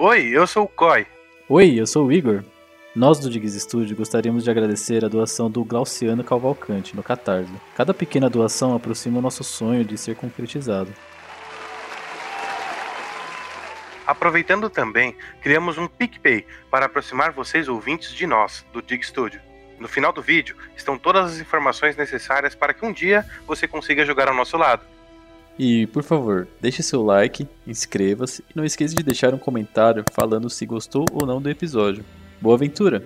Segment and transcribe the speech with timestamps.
[0.00, 1.04] Oi, eu sou o Koi.
[1.48, 2.44] Oi, eu sou o Igor.
[2.94, 7.52] Nós do Diggs Studio gostaríamos de agradecer a doação do Glauciano Cavalcante no Catarse.
[7.74, 10.94] Cada pequena doação aproxima o nosso sonho de ser concretizado.
[14.06, 19.40] Aproveitando também, criamos um PicPay para aproximar vocês ouvintes de nós, do Dig Studio.
[19.80, 24.06] No final do vídeo estão todas as informações necessárias para que um dia você consiga
[24.06, 24.86] jogar ao nosso lado.
[25.58, 30.48] E, por favor, deixe seu like, inscreva-se e não esqueça de deixar um comentário falando
[30.48, 32.04] se gostou ou não do episódio.
[32.40, 33.04] Boa aventura!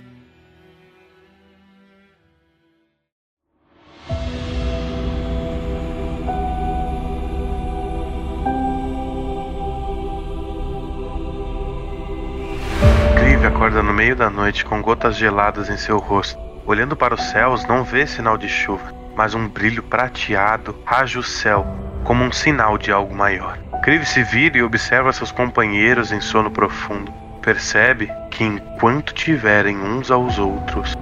[13.19, 16.39] Clive acorda no meio da noite com gotas geladas em seu rosto.
[16.66, 21.23] Olhando para os céus, não vê sinal de chuva, mas um brilho prateado raja o
[21.23, 21.66] céu
[22.05, 23.59] como um sinal de algo maior.
[23.83, 27.12] Clive se vira e observa seus companheiros em sono profundo.
[27.42, 30.95] Percebe que enquanto tiverem uns aos outros,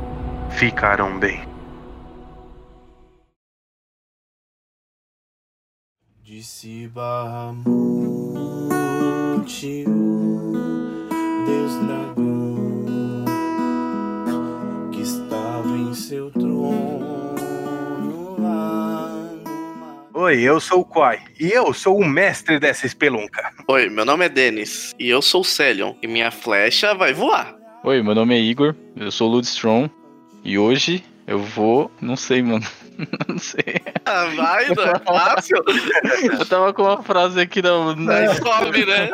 [0.50, 1.46] ficarão bem.
[6.22, 7.64] Disse Bahamut,
[11.46, 13.24] Deus dragão,
[14.92, 16.49] que estava em seu trono
[20.12, 23.52] Oi, eu sou o Koi e eu sou o mestre dessa espelunca.
[23.68, 27.56] Oi, meu nome é Denis e eu sou o Celion e minha flecha vai voar.
[27.84, 29.88] Oi, meu nome é Igor, eu sou o Ludstrom
[30.42, 31.92] e hoje eu vou.
[32.00, 32.66] Não sei, mano.
[33.28, 33.80] não sei.
[34.04, 35.62] Ah, vai, não é fácil.
[36.22, 37.94] Eu tava com uma frase aqui na.
[37.94, 38.20] na...
[38.20, 39.10] Descobre, né?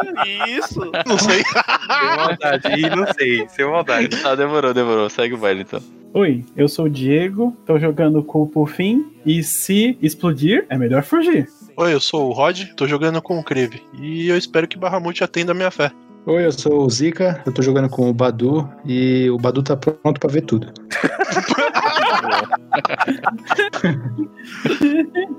[0.48, 0.91] Isso.
[1.06, 1.42] Não sei.
[1.45, 2.81] Sem maldade.
[2.81, 4.09] Ih, não sei, sem maldade.
[4.25, 5.09] Ah, demorou, demorou.
[5.09, 5.83] Segue o baile então.
[6.14, 11.03] Oi, eu sou o Diego, tô jogando com o Pufim e se explodir, é melhor
[11.03, 11.47] fugir.
[11.77, 13.83] Oi, eu sou o Rod, tô jogando com o Creve.
[14.01, 15.92] E eu espero que Bahamut atenda a minha fé.
[16.29, 19.77] Oi, eu sou o Zika, eu tô jogando com o Badu e o Badu tá
[19.77, 20.67] pronto pra ver tudo.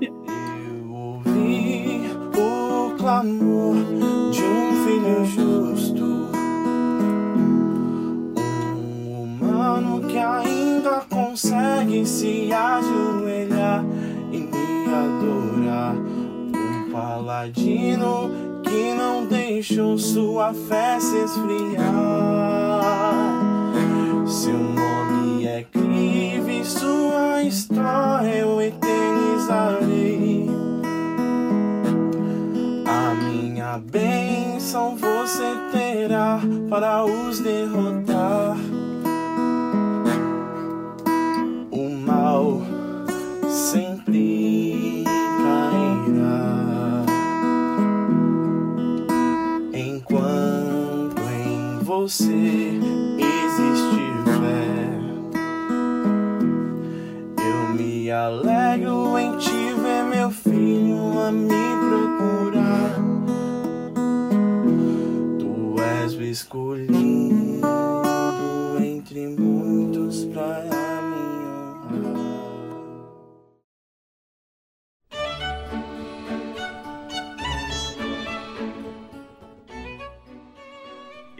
[0.00, 3.76] Eu ouvi o clamor
[4.32, 6.04] de um filho justo,
[8.74, 13.84] um humano que ainda consegue se ajoelhar
[14.32, 21.86] e me adorar, um paladino que não deixou sua fé se esfriar.
[24.26, 30.46] Seu nome é Clive, sua história eu eternizarei.
[32.86, 38.56] A minha bênção você terá para os derrotar.
[52.08, 52.24] Você
[53.18, 54.98] existir fé,
[57.44, 61.48] eu me alegro em te ver, meu filho, a me
[61.86, 62.94] procurar.
[65.38, 66.97] Tu és o escolhido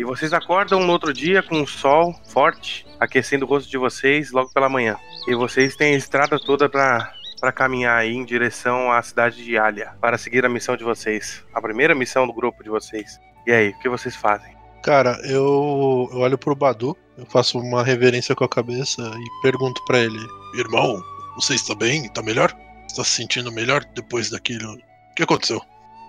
[0.08, 4.50] vocês acordam no outro dia com o sol forte aquecendo o rosto de vocês logo
[4.54, 4.96] pela manhã.
[5.28, 9.58] E vocês têm a estrada toda pra, pra caminhar aí em direção à cidade de
[9.58, 13.20] Alia para seguir a missão de vocês, a primeira missão do grupo de vocês.
[13.46, 14.56] E aí, o que vocês fazem?
[14.82, 19.84] Cara, eu, eu olho pro Badu, eu faço uma reverência com a cabeça e pergunto
[19.84, 20.19] pra ele:
[20.54, 21.02] Irmão,
[21.34, 22.08] você está bem?
[22.08, 22.56] Tá melhor?
[22.86, 24.72] Está se sentindo melhor depois daquilo?
[24.72, 25.60] O que aconteceu?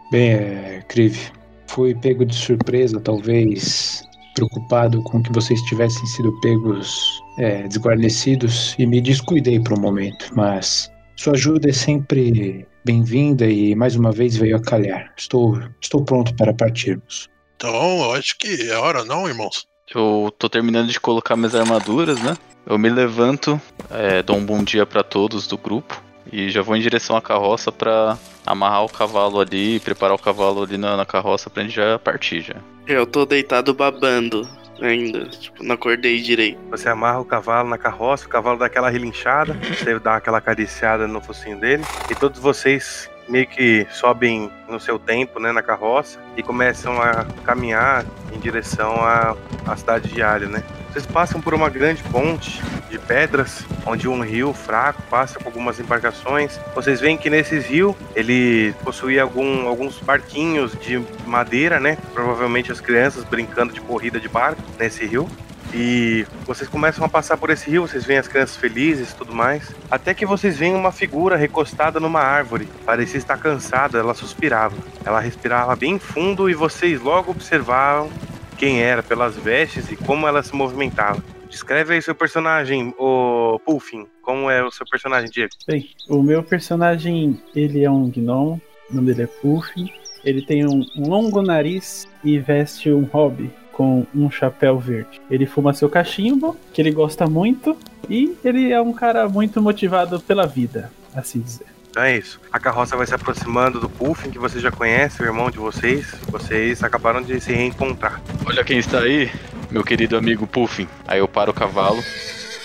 [0.09, 1.31] Bem, é, Krive,
[1.69, 4.03] fui pego de surpresa, talvez
[4.33, 10.31] preocupado com que vocês tivessem sido pegos é, desguarnecidos e me descuidei por um momento,
[10.35, 15.13] mas sua ajuda é sempre bem-vinda e mais uma vez veio a calhar.
[15.17, 17.27] Estou, estou pronto para partirmos.
[17.55, 19.67] Então, eu acho que é hora, não, irmãos?
[19.93, 22.37] Eu tô terminando de colocar minhas armaduras, né?
[22.65, 23.59] Eu me levanto,
[23.91, 26.01] é, dou um bom dia pra todos do grupo
[26.31, 28.17] e já vou em direção à carroça pra
[28.49, 32.41] amarrar o cavalo ali, preparar o cavalo ali na, na carroça pra gente já partir
[32.41, 32.55] já.
[32.87, 34.49] Eu tô deitado babando
[34.81, 35.25] ainda.
[35.25, 36.59] Tipo, não acordei direito.
[36.71, 41.07] Você amarra o cavalo na carroça, o cavalo dá aquela relinchada, você dá aquela acariciada
[41.07, 46.19] no focinho dele, e todos vocês meio que sobem no seu tempo, né, na carroça,
[46.35, 49.35] e começam a caminhar em direção à,
[49.65, 50.63] à cidade de Alho, né?
[50.91, 55.79] Vocês passam por uma grande ponte de pedras, onde um rio fraco passa com algumas
[55.79, 56.59] embarcações.
[56.73, 61.95] Vocês veem que nesse rio ele possuía algum, alguns barquinhos de madeira, né?
[62.11, 65.29] Provavelmente as crianças brincando de corrida de barco nesse rio.
[65.73, 69.33] E vocês começam a passar por esse rio, vocês veem as crianças felizes e tudo
[69.33, 69.73] mais.
[69.89, 72.67] Até que vocês veem uma figura recostada numa árvore.
[72.85, 74.75] Parecia estar cansada, ela suspirava.
[75.05, 78.09] Ela respirava bem fundo e vocês logo observaram
[78.57, 81.23] quem era pelas vestes e como ela se movimentava.
[81.49, 84.07] Descreve aí seu personagem, o Puffin.
[84.21, 85.51] Como é o seu personagem, Diego?
[85.67, 89.91] Bem, o meu personagem, ele é um gnomo, o nome dele é Puffin.
[90.23, 95.21] Ele tem um longo nariz e veste um hobby com um chapéu verde.
[95.31, 97.77] Ele fuma seu cachimbo, que ele gosta muito,
[98.09, 101.65] e ele é um cara muito motivado pela vida, assim dizer.
[101.89, 102.41] Então é isso.
[102.51, 106.13] A carroça vai se aproximando do Puffin, que você já conhece, o irmão de vocês.
[106.29, 108.21] Vocês acabaram de se reencontrar.
[108.45, 109.31] Olha quem está aí,
[109.71, 110.85] meu querido amigo Puffin.
[111.07, 112.03] Aí eu paro o cavalo.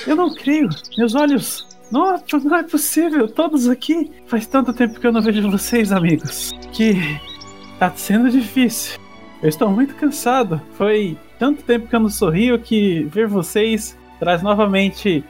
[0.09, 0.69] Eu não creio,
[0.99, 1.65] meus olhos.
[1.93, 4.11] Não, não é possível, todos aqui.
[4.27, 7.21] Faz tanto tempo que eu não vejo vocês, amigos, que
[7.79, 9.04] tá sendo difícil.
[9.45, 10.59] Eu estou muito cansado.
[10.79, 15.23] Foi tanto tempo que eu não sorrio que ver vocês traz novamente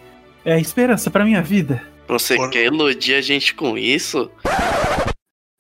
[0.45, 1.83] é, esperança para minha vida.
[2.07, 4.31] Você Por- quer iludir a gente com isso?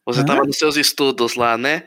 [0.06, 0.24] Você Hã?
[0.24, 1.82] tava nos seus estudos lá, né?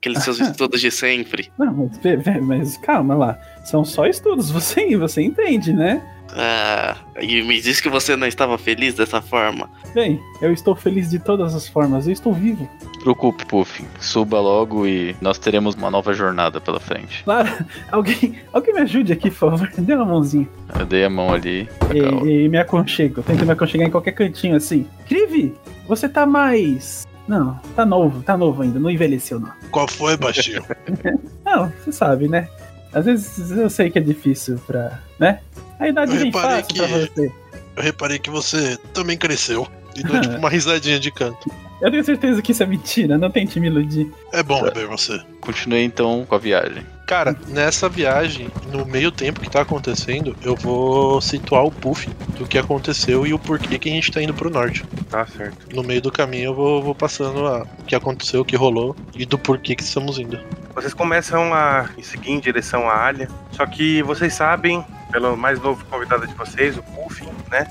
[0.00, 1.50] Aqueles seus estudos de sempre.
[1.58, 1.90] Não,
[2.24, 3.38] mas, mas calma lá.
[3.64, 6.02] São só estudos, você, você entende, né?
[6.36, 9.68] Ah, e me disse que você não estava feliz dessa forma.
[9.94, 12.68] Bem, eu estou feliz de todas as formas, eu estou vivo.
[13.00, 13.86] Preocupe, Puffin.
[13.98, 17.24] Suba logo e nós teremos uma nova jornada pela frente.
[17.24, 17.48] Claro,
[17.90, 19.72] alguém, alguém me ajude aqui, por favor.
[19.78, 20.48] Dê uma mãozinha.
[20.78, 21.68] Eu dei a mão ali.
[21.92, 23.22] E, e me aconchego.
[23.22, 24.86] Tento me aconchegar em qualquer cantinho assim.
[25.06, 25.54] Krivi,
[25.88, 27.08] você tá mais.
[27.28, 29.52] Não, tá novo, tá novo ainda, não envelheceu não.
[29.70, 30.64] Qual foi, baixinho?
[31.44, 32.48] Não, você sabe, né?
[32.92, 34.98] Às vezes eu sei que é difícil pra.
[35.18, 35.40] né?
[35.78, 37.32] A idade Eu vem fácil pra que- você.
[37.76, 39.68] Eu reparei que você também cresceu.
[39.94, 41.50] E deu tipo uma risadinha de canto.
[41.82, 44.10] Eu tenho certeza que isso é mentira, não tente me iludir.
[44.32, 45.20] É bom rever você.
[45.40, 46.84] Continuei então com a viagem.
[47.08, 52.06] Cara, nessa viagem, no meio tempo que tá acontecendo, eu vou situar o Puff
[52.36, 54.84] do que aconteceu e o porquê que a gente tá indo pro norte.
[55.08, 55.74] Tá certo.
[55.74, 58.94] No meio do caminho eu vou, vou passando a- o que aconteceu, o que rolou
[59.14, 60.38] e do porquê que estamos indo.
[60.74, 65.82] Vocês começam a seguir em direção à Alha, só que vocês sabem, pelo mais novo
[65.86, 67.66] convidado de vocês, o Puffin, né?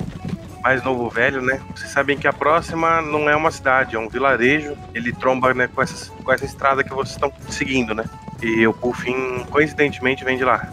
[0.63, 1.62] Mais novo velho, né?
[1.75, 4.75] Vocês sabem que a próxima não é uma cidade, é um vilarejo.
[4.95, 8.04] Ele tromba né, com, essas, com essa estrada que vocês estão seguindo, né?
[8.42, 10.72] E o Puffin, coincidentemente, vem de lá.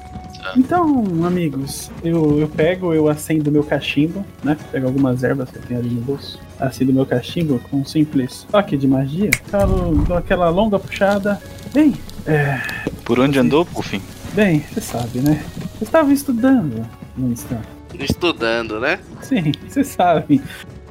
[0.56, 4.56] Então, amigos, eu, eu pego, eu acendo meu cachimbo, né?
[4.70, 6.38] Pego algumas ervas que eu tenho ali no bolso.
[6.61, 9.31] Acendo meu cachimbo com um simples toque de magia.
[9.46, 11.40] Falo, dou aquela longa puxada.
[11.72, 11.94] Bem,
[12.26, 12.61] é,
[13.05, 14.02] Por onde andou, Puffin?
[14.34, 15.43] bem, você sabe, né?
[15.81, 16.84] Eu estava estudando
[17.16, 17.66] no instante.
[17.99, 18.99] Estudando, né?
[19.22, 20.43] Sim, você sabe.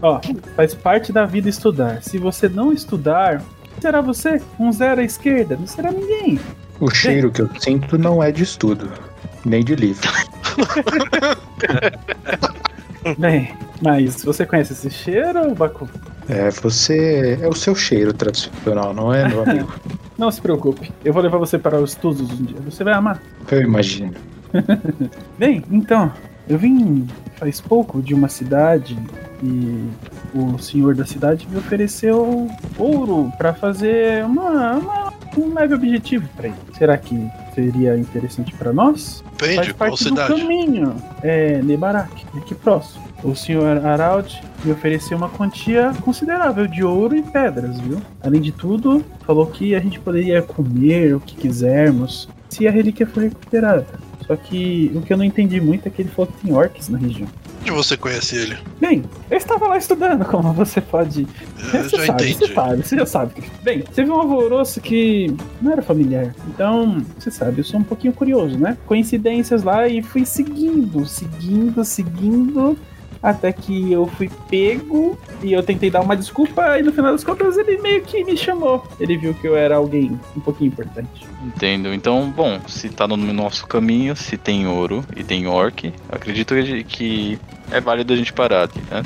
[0.02, 0.20] Ó,
[0.56, 2.02] faz parte da vida estudar.
[2.02, 3.42] Se você não estudar,
[3.80, 4.42] será você?
[4.60, 6.40] Um zero à esquerda, não será ninguém.
[6.84, 8.90] O cheiro que eu sinto não é de estudo,
[9.46, 10.08] nem de livro.
[13.18, 15.88] Bem, mas você conhece esse cheiro, Baku?
[16.28, 17.38] É, você.
[17.42, 19.74] É o seu cheiro tradicional, não é, meu amigo?
[20.16, 22.56] Não se preocupe, eu vou levar você para os estudos um dia.
[22.66, 23.20] Você vai amar.
[23.52, 24.14] Eu imagino.
[25.40, 26.14] Bem, então,
[26.48, 27.08] eu vim
[27.38, 28.96] faz pouco de uma cidade
[29.42, 29.90] e
[30.36, 32.48] o senhor da cidade me ofereceu
[32.78, 36.56] ouro para fazer uma, uma- um leve objetivo para ele.
[36.78, 39.24] Será que seria interessante para nós?
[39.32, 40.42] Depende, Faz qual parte do cidade?
[40.42, 40.96] caminho.
[41.22, 43.04] É Nebarak, aqui próximo.
[43.24, 48.02] O senhor Arald me ofereceu uma quantia considerável de ouro e pedras, viu?
[48.22, 53.08] Além de tudo, falou que a gente poderia comer o que quisermos se a relíquia
[53.08, 53.86] for recuperada.
[54.28, 56.90] Só que o que eu não entendi muito é que ele falou que tem orcs
[56.90, 57.28] na região.
[57.64, 58.58] Onde você conhece ele?
[58.78, 61.26] Bem, eu estava lá estudando, como você pode
[61.74, 62.34] Eu você já sabe, entendi.
[62.34, 63.44] Você sabe, você já sabe.
[63.64, 66.36] Bem, teve um alvoroço que não era familiar.
[66.50, 68.78] Então, você sabe, eu sou um pouquinho curioso, né?
[68.86, 72.78] Coincidências lá e fui seguindo, seguindo, seguindo.
[73.24, 77.24] Até que eu fui pego e eu tentei dar uma desculpa e no final das
[77.24, 78.86] contas ele meio que me chamou.
[79.00, 81.26] Ele viu que eu era alguém um pouquinho importante.
[81.42, 81.94] Entendo.
[81.94, 86.54] Então, bom, se tá no nosso caminho, se tem ouro e tem orc, acredito
[86.88, 87.40] que-
[87.72, 89.02] é válido a gente parar aqui, né?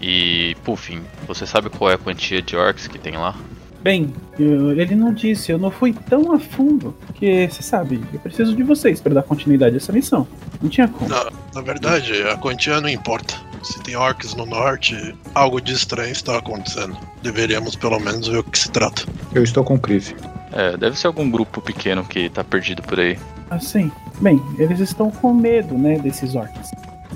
[0.00, 3.36] E, Puffin, você sabe qual é a quantia de orcs que tem lá?
[3.82, 8.20] Bem, eu- ele não disse, eu não fui tão a fundo que, você sabe, eu
[8.20, 10.26] preciso de vocês para dar continuidade a essa missão.
[10.62, 11.08] Não tinha como.
[11.10, 13.34] Na, na verdade, a quantia não importa.
[13.62, 16.96] Se tem orcs no norte, algo de estranho está acontecendo.
[17.22, 19.02] Deveríamos pelo menos ver o que se trata.
[19.34, 20.14] Eu estou com o Crive.
[20.52, 23.18] É, deve ser algum grupo pequeno que tá perdido por aí.
[23.50, 26.70] Assim, bem, eles estão com medo, né, desses orcs.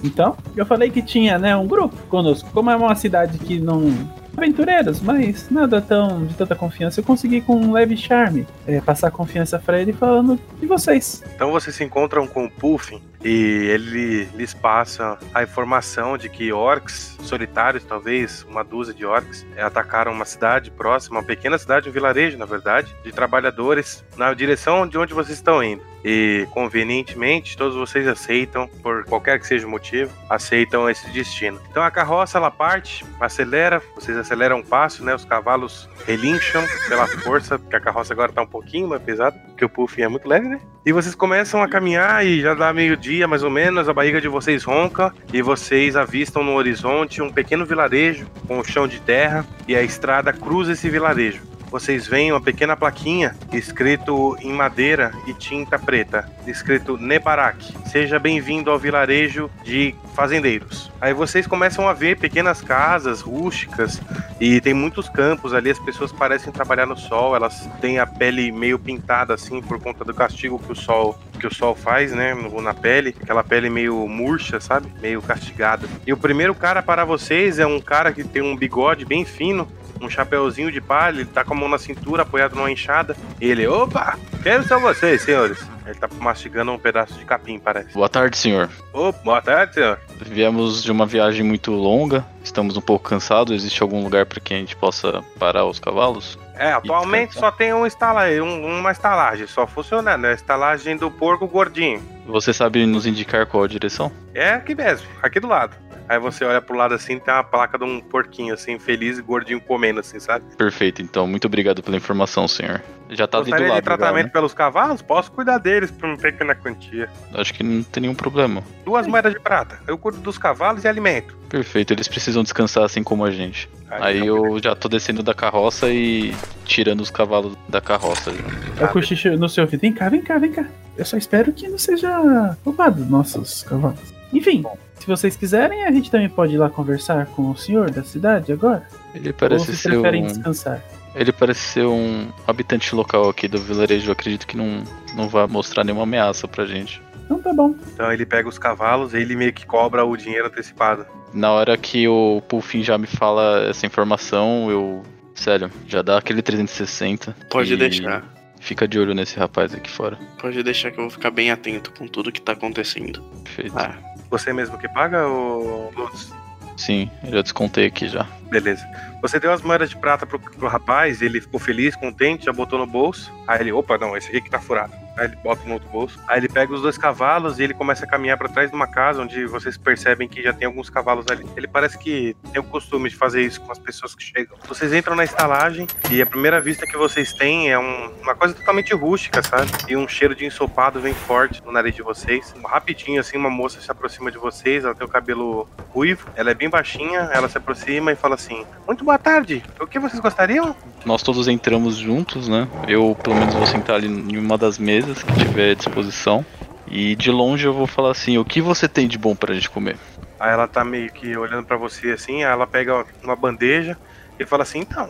[0.05, 2.49] Então, eu falei que tinha, né, um grupo conosco.
[2.53, 3.93] Como é uma cidade que não
[4.37, 7.01] aventureiros, mas nada tão de tanta confiança.
[7.01, 11.23] Eu consegui com um leve charme é, passar confiança pra ele falando de vocês.
[11.35, 16.53] Então vocês se encontram com o Puffin e ele lhes passa a informação de que
[16.53, 21.89] orcs solitários, talvez uma dúzia de orcs, eh, atacaram uma cidade próxima, uma pequena cidade,
[21.89, 25.83] um vilarejo, na verdade, de trabalhadores na direção de onde vocês estão indo.
[26.09, 31.61] E convenientemente, todos vocês aceitam, por qualquer que seja o motivo, aceitam esse destino.
[31.69, 35.13] Então a carroça ela parte, acelera, vocês aceleram um passo, né?
[35.13, 39.65] Os cavalos relincham pela força, porque a carroça agora tá um pouquinho mais pesada, porque
[39.65, 40.61] o Puffin é muito leve, né?
[40.85, 44.29] E vocês começam a caminhar e já dá meio-dia, mais ou menos, a barriga de
[44.29, 49.45] vocês ronca e vocês avistam no horizonte um pequeno vilarejo com o chão de terra
[49.67, 51.56] e a estrada cruza esse vilarejo.
[51.77, 57.71] Vocês veem uma pequena plaquinha escrito em madeira e tinta preta, escrito Nebarak.
[57.91, 60.91] Seja bem-vindo ao vilarejo de fazendeiros.
[60.99, 64.01] Aí vocês começam a ver pequenas casas rústicas
[64.41, 65.71] e tem muitos campos ali.
[65.71, 70.03] As pessoas parecem trabalhar no sol, elas têm a pele meio pintada assim por conta
[70.03, 74.09] do castigo que o sol que o sol faz, né, na pele, aquela pele meio
[74.09, 74.89] murcha, sabe?
[75.03, 75.87] Meio castigada.
[76.07, 79.69] E o primeiro cara para vocês é um cara que tem um bigode bem fino,
[80.01, 83.17] um chapeuzinho de palha, ele tá com a mão na cintura, apoiado numa enxada.
[83.41, 85.65] Ele, opa, quem são vocês, senhores?
[85.85, 87.93] Ele tá mastigando um pedaço de capim, parece.
[87.95, 88.69] Boa tarde, senhor.
[88.93, 89.99] Opa, boa tarde, senhor.
[90.21, 93.55] Viemos de uma viagem muito longa, estamos um pouco cansados.
[93.55, 96.39] Existe algum lugar para que a gente possa parar os cavalos?
[96.59, 101.11] É, atualmente só tem um estalagem, um- uma estalagem, só funcionando, é a estalagem do
[101.11, 102.03] porco gordinho.
[102.27, 104.11] Você sabe nos indicar qual a direção?
[104.35, 105.77] É aqui mesmo, aqui do lado.
[106.09, 109.23] Aí você olha pro lado assim, tem uma placa de um porquinho assim, feliz e
[109.23, 110.45] gordinho comendo assim, sabe?
[110.57, 112.83] Perfeito, então muito obrigado pela informação, senhor.
[113.11, 113.79] Já tá ali do Gostaria lado.
[113.79, 114.31] de tratamento né?
[114.33, 115.01] pelos cavalos?
[115.01, 117.09] Posso cuidar deles por uma pequena quantia.
[117.35, 118.63] Acho que não tem nenhum problema.
[118.85, 119.79] Duas moedas de prata.
[119.87, 121.37] Eu cuido dos cavalos e alimento.
[121.49, 123.69] Perfeito, eles precisam descansar assim como a gente.
[123.89, 126.35] Aí tá eu já tô descendo da carroça e
[126.65, 128.33] tirando os cavalos da carroça.
[128.81, 129.81] Eu cochicho no seu ouvido.
[129.81, 130.67] Vem cá, vem cá, vem cá.
[130.97, 134.13] Eu só espero que não seja roubado nossos cavalos.
[134.33, 134.65] Enfim,
[135.07, 138.53] se vocês quiserem, a gente também pode ir lá conversar com o senhor da cidade
[138.53, 138.89] agora.
[139.15, 140.27] Ele Ou parece vocês ser preferem um.
[140.27, 140.83] descansar?
[141.15, 144.09] Ele parece ser um habitante local aqui do vilarejo.
[144.09, 144.83] Eu acredito que não,
[145.15, 147.01] não vai mostrar nenhuma ameaça pra gente.
[147.25, 147.73] Então tá bom.
[147.95, 151.07] Então ele pega os cavalos e ele meio que cobra o dinheiro antecipado.
[151.33, 155.05] Na hora que o Puffin já me fala essa informação, eu.
[155.37, 157.37] Sério, já dá aquele 360.
[157.49, 158.25] Pode e deixar.
[158.59, 160.19] Fica de olho nesse rapaz aqui fora.
[160.41, 163.23] Pode deixar que eu vou ficar bem atento com tudo que tá acontecendo.
[163.45, 163.79] Perfeito.
[163.79, 163.97] Ah,
[164.31, 166.33] Você mesmo que paga, ou Lutz?
[166.77, 168.27] Sim, eu já descontei aqui já.
[168.51, 168.87] Beleza.
[169.27, 172.79] Você deu as moedas de prata pro, pro rapaz, ele ficou feliz, contente, já botou
[172.79, 173.33] no bolso.
[173.49, 174.93] Aí ele, opa, não, esse aqui que tá furado.
[175.19, 176.21] Aí ele bota no outro bolso.
[176.29, 178.87] Aí ele pega os dois cavalos e ele começa a caminhar pra trás de uma
[178.87, 181.45] casa onde vocês percebem que já tem alguns cavalos ali.
[181.57, 184.57] Ele parece que tem o costume de fazer isso com as pessoas que chegam.
[184.69, 188.53] Vocês entram na estalagem e a primeira vista que vocês têm é um- uma coisa
[188.55, 189.71] totalmente rústica, sabe?
[189.89, 192.55] E um cheiro de ensopado vem forte no nariz de vocês.
[192.67, 196.55] Rapidinho, assim, uma moça se aproxima de vocês, ela tem o cabelo ruivo, ela é
[196.55, 200.77] bem baixinha, ela se aproxima e fala assim: Muito boa tarde, o que vocês gostariam?
[201.05, 202.69] Nós todos entramos juntos, né?
[202.87, 206.45] Eu, pelo menos, vou sentar ali em uma das mesas que tiver à disposição.
[206.87, 209.71] E de longe eu vou falar assim: o que você tem de bom pra gente
[209.71, 209.97] comer?
[210.39, 213.97] Aí ela tá meio que olhando pra você assim, aí ela pega uma bandeja
[214.39, 215.09] e fala assim: Então,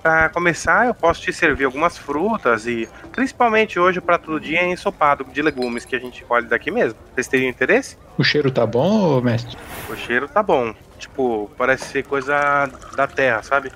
[0.00, 4.60] pra começar, eu posso te servir algumas frutas e principalmente hoje o prato do dia
[4.60, 6.98] é ensopado de legumes que a gente colhe daqui mesmo.
[7.12, 7.98] Vocês teriam interesse?
[8.16, 9.58] O cheiro tá bom, mestre?
[9.90, 10.72] O cheiro tá bom.
[10.98, 13.70] Tipo, parece ser coisa da terra, sabe?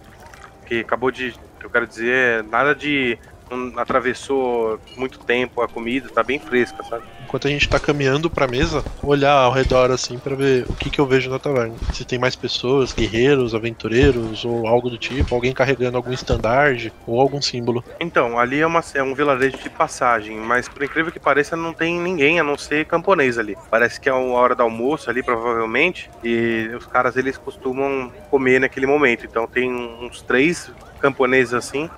[0.66, 1.34] Que acabou de.
[1.62, 3.18] Eu quero dizer, nada de.
[3.50, 7.04] Não atravessou muito tempo a comida, tá bem fresca, sabe?
[7.32, 10.90] Enquanto a gente tá caminhando pra mesa, olhar ao redor assim pra ver o que,
[10.90, 11.74] que eu vejo na taverna.
[11.94, 17.18] Se tem mais pessoas, guerreiros, aventureiros ou algo do tipo, alguém carregando algum estandarte ou
[17.18, 17.82] algum símbolo.
[17.98, 21.72] Então, ali é, uma, é um vilarejo de passagem, mas por incrível que pareça, não
[21.72, 23.56] tem ninguém a não ser camponês ali.
[23.70, 28.60] Parece que é uma hora do almoço ali, provavelmente, e os caras eles costumam comer
[28.60, 29.24] naquele momento.
[29.24, 30.70] Então tem uns três
[31.00, 31.88] camponeses assim,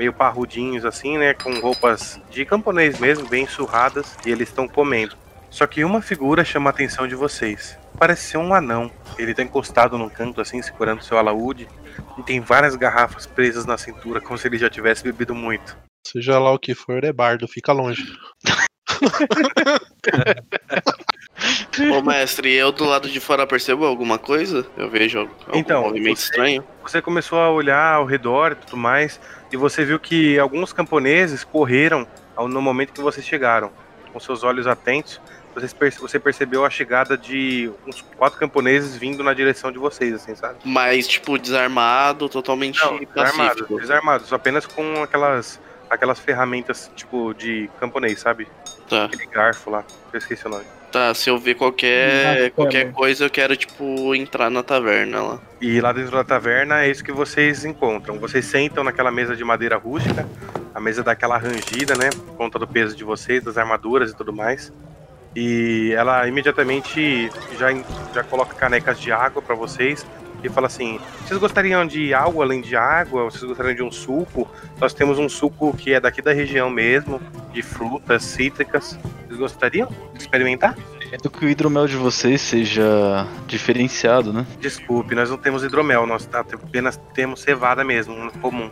[0.00, 5.14] meio parrudinhos assim, né, com roupas de camponês mesmo, bem surradas, e eles estão comendo.
[5.50, 7.78] Só que uma figura chama a atenção de vocês.
[7.98, 8.90] Parece ser um anão.
[9.18, 11.68] Ele tá encostado num canto assim, segurando seu alaúde,
[12.16, 15.76] e tem várias garrafas presas na cintura, como se ele já tivesse bebido muito.
[16.06, 18.02] Seja lá o que for, é bardo, fica longe.
[21.96, 24.66] Ô mestre, eu do lado de fora percebo alguma coisa?
[24.76, 26.64] Eu vejo algum Então, movimento você- estranho?
[26.82, 29.20] Você começou a olhar ao redor e tudo mais,
[29.52, 32.06] e você viu que alguns camponeses correram
[32.38, 33.70] no momento que vocês chegaram.
[34.12, 35.20] com seus olhos atentos,
[36.00, 40.56] você percebeu a chegada de uns quatro camponeses vindo na direção de vocês, assim, sabe?
[40.64, 43.78] Mas, tipo, desarmado, totalmente Não, desarmados, pacífico.
[43.80, 48.48] desarmados, apenas com aquelas, aquelas ferramentas, tipo, de camponês, sabe?
[48.88, 50.64] Tá, Aquele garfo lá, eu esqueci o nome.
[50.90, 51.14] Tá.
[51.14, 55.40] Se eu ver qualquer, qualquer coisa, eu quero, tipo, entrar na taverna lá.
[55.60, 58.18] E lá dentro da taverna é isso que vocês encontram.
[58.18, 60.26] Vocês sentam naquela mesa de madeira rústica,
[60.74, 62.10] a mesa dá aquela rangida, né?
[62.10, 64.72] Por conta do peso de vocês, das armaduras e tudo mais.
[65.34, 67.68] E ela imediatamente já,
[68.12, 70.04] já coloca canecas de água pra vocês
[70.46, 73.24] e fala assim: vocês gostariam de algo além de água?
[73.24, 74.48] Vocês gostariam de um suco?
[74.80, 77.20] Nós temos um suco que é daqui da região mesmo,
[77.52, 78.98] de frutas cítricas.
[79.26, 80.76] Vocês gostariam de experimentar?
[81.22, 84.46] Do que o hidromel de vocês seja diferenciado, né?
[84.60, 88.70] Desculpe, nós não temos hidromel, nós apenas temos cevada mesmo, um comum.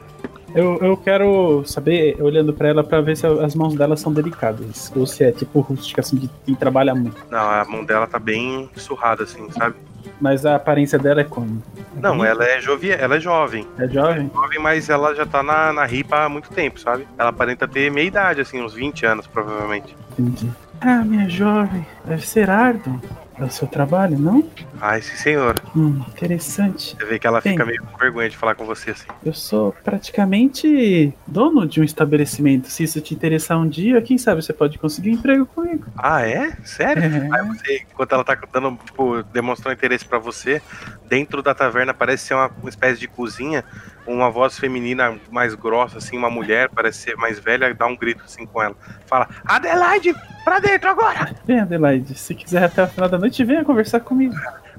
[0.54, 4.90] Eu, eu quero saber, olhando pra ela, pra ver se as mãos dela são delicadas.
[4.96, 7.16] Ou se é tipo rústica, assim, de quem trabalha muito.
[7.30, 9.76] Não, a mão dela tá bem surrada, assim, sabe?
[10.20, 11.62] Mas a aparência dela é como?
[11.96, 12.28] É Não, bonita?
[12.32, 13.66] ela é jovem, ela é jovem.
[13.78, 14.30] É jovem?
[14.34, 17.06] Jovem, mas ela já tá na, na ripa há muito tempo, sabe?
[17.18, 19.94] Ela aparenta ter meia idade, assim, uns 20 anos, provavelmente.
[20.18, 20.50] Entendi.
[20.80, 23.00] Ah, minha jovem, deve ser árduo.
[23.40, 24.44] É o seu trabalho, não?
[24.80, 25.54] Ai, sim, senhor.
[25.76, 26.96] Hum, interessante.
[26.96, 27.78] Você vê que ela fica Bem.
[27.78, 29.06] meio com vergonha de falar com você, assim.
[29.24, 32.68] Eu sou praticamente dono de um estabelecimento.
[32.68, 35.86] Se isso te interessar um dia, quem sabe você pode conseguir um emprego comigo.
[35.96, 36.56] Ah, é?
[36.64, 37.04] Sério?
[37.04, 37.38] É.
[37.38, 40.60] Aí você, enquanto ela tá dando, tipo, demonstrando interesse pra você,
[41.08, 43.64] dentro da taverna parece ser uma, uma espécie de cozinha,
[44.04, 48.24] uma voz feminina mais grossa, assim, uma mulher, parece ser mais velha, dá um grito
[48.24, 48.74] assim com ela.
[49.06, 50.14] Fala, Adelaide,
[50.44, 51.37] pra dentro agora!
[51.48, 54.34] Bem, Adelaide, se quiser até o final da noite, venha conversar comigo.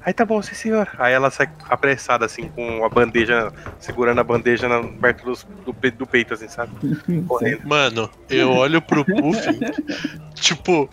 [0.05, 0.87] Aí tá bom, sim senhor.
[0.99, 5.73] Aí ela sai apressada, assim, com a bandeja, segurando a bandeja na, perto dos- do,
[5.73, 6.71] pe- do peito, assim, sabe?
[7.27, 7.67] Correndo.
[7.67, 9.59] Mano, eu olho pro Puffin,
[10.35, 10.87] tipo,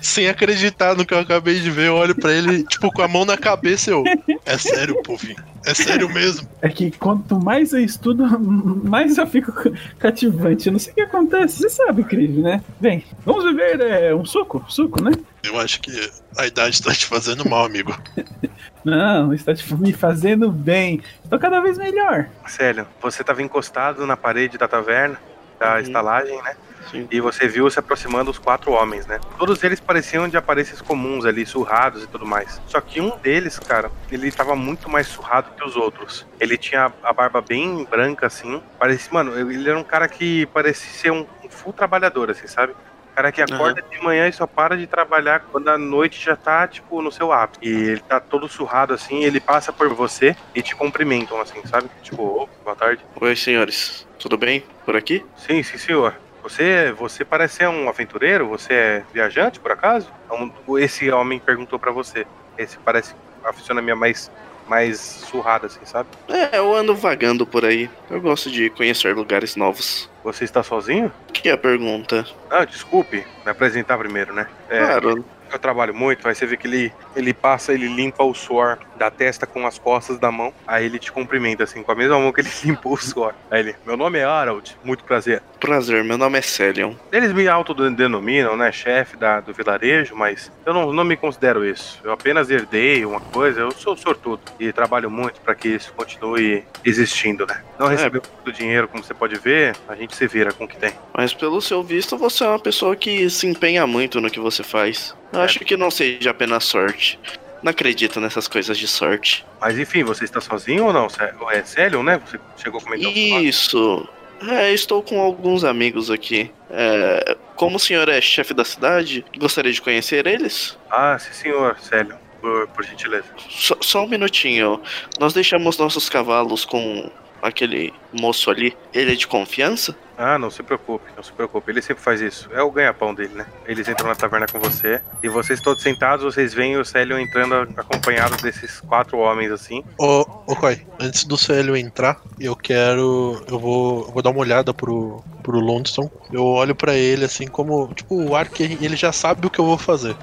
[0.00, 3.06] sem acreditar no que eu acabei de ver, eu olho pra ele, tipo, com a
[3.08, 4.02] mão na cabeça, eu.
[4.44, 5.36] É sério, Puffin?
[5.64, 6.48] É sério mesmo?
[6.60, 8.24] É que quanto mais eu estudo,
[8.84, 9.52] mais eu fico
[9.98, 10.66] cativante.
[10.66, 12.62] Eu não sei o que acontece, você sabe, Cris, né?
[12.80, 14.64] Bem, vamos beber é, um suco?
[14.68, 15.12] Suco, né?
[15.42, 17.96] Eu acho que a idade tá te fazendo mal, amigo.
[18.84, 21.00] Não, está tipo, me fazendo bem.
[21.22, 22.28] Estou cada vez melhor.
[22.48, 25.16] Célio, você tava encostado na parede da taverna,
[25.60, 25.80] da Uhum.
[25.80, 26.56] estalagem, né?
[26.92, 27.08] Sim.
[27.10, 29.18] E você viu se aproximando os quatro homens, né?
[29.38, 32.60] Todos eles pareciam de aparências comuns ali, surrados e tudo mais.
[32.66, 36.26] Só que um deles, cara, ele tava muito mais surrado que os outros.
[36.38, 38.62] Ele tinha a barba bem branca, assim.
[38.78, 42.74] Parecia, mano, ele era um cara que parecia ser um, um full trabalhador, assim, sabe?
[43.14, 46.66] Cara que acorda de manhã e só para de trabalhar quando a noite já tá,
[46.66, 47.60] tipo, no seu ápice.
[47.62, 51.90] E ele tá todo surrado assim, ele passa por você e te cumprimentam, assim, sabe?
[52.02, 53.04] Tipo, "Ô, boa tarde.
[53.20, 54.06] Oi, senhores.
[54.18, 55.24] Tudo bem por aqui?
[55.36, 56.16] Sim, sim, senhor.
[56.42, 58.48] Você, você parece ser um aventureiro?
[58.48, 60.10] Você é viajante, por acaso?
[60.30, 62.26] Um- Esse homem perguntou pra você.
[62.58, 64.30] Esse parece a fisionomia mais,
[64.68, 66.08] mais surrada, assim, sabe?
[66.28, 67.88] É, eu ando vagando por aí.
[68.10, 70.10] Eu gosto de conhecer lugares novos.
[70.24, 71.12] Você está sozinho?
[71.32, 72.26] Que é a pergunta?
[72.50, 74.46] Ah, desculpe, me apresentar primeiro, né?
[74.68, 78.32] É, Claro, Eu trabalho muito, aí você vê que ele, ele passa, ele limpa o
[78.34, 80.54] suor da testa com as costas da mão.
[80.66, 83.34] Aí ele te cumprimenta, assim, com a mesma mão que ele limpou o suor.
[83.50, 85.42] Aí ele, meu nome é Harold, muito prazer.
[85.58, 86.94] prazer, meu nome é Celion.
[87.10, 91.98] Eles me autodenominam, né, chefe da, do vilarejo, mas eu não, não me considero isso.
[92.04, 96.64] Eu apenas herdei uma coisa, eu sou sortudo e trabalho muito para que isso continue
[96.84, 97.62] existindo, né?
[97.78, 100.76] Não recebeu muito dinheiro, como você pode ver, a gente se vira com o que
[100.76, 100.92] tem.
[101.12, 104.62] Mas pelo seu visto, você é uma pessoa que se empenha muito no que você
[104.62, 105.14] faz.
[105.32, 105.44] Eu É.
[105.44, 107.18] acho que não seja apenas sorte.
[107.62, 109.44] Não acredito nessas coisas de sorte.
[109.60, 111.06] Mas enfim, você está sozinho ou não?
[111.50, 112.20] É Célio, né?
[112.26, 113.12] Você chegou a comentar?
[113.12, 114.08] Isso.
[114.48, 116.50] É, estou com alguns amigos aqui.
[116.68, 120.76] É, como o senhor é chefe da cidade, gostaria de conhecer eles?
[120.90, 123.26] Ah, sim, senhor, Célio, por, por gentileza.
[123.48, 124.80] Só, só um minutinho.
[125.20, 127.08] Nós deixamos nossos cavalos com
[127.42, 128.76] aquele moço ali.
[128.94, 129.94] Ele é de confiança?
[130.16, 131.70] Ah, não se preocupe, não se preocupe.
[131.70, 132.48] Ele sempre faz isso.
[132.52, 133.46] É o ganha-pão dele, né?
[133.66, 135.00] Eles entram na taverna com você.
[135.22, 139.82] E vocês todos sentados, vocês veem o Célio entrando acompanhado desses quatro homens assim.
[139.98, 143.42] Ô, ô Koi, antes do Célio entrar, eu quero.
[143.48, 146.10] Eu vou, eu vou dar uma olhada pro, pro London.
[146.30, 147.92] Eu olho pra ele assim como.
[147.94, 150.14] Tipo, o ar que ele já sabe o que eu vou fazer.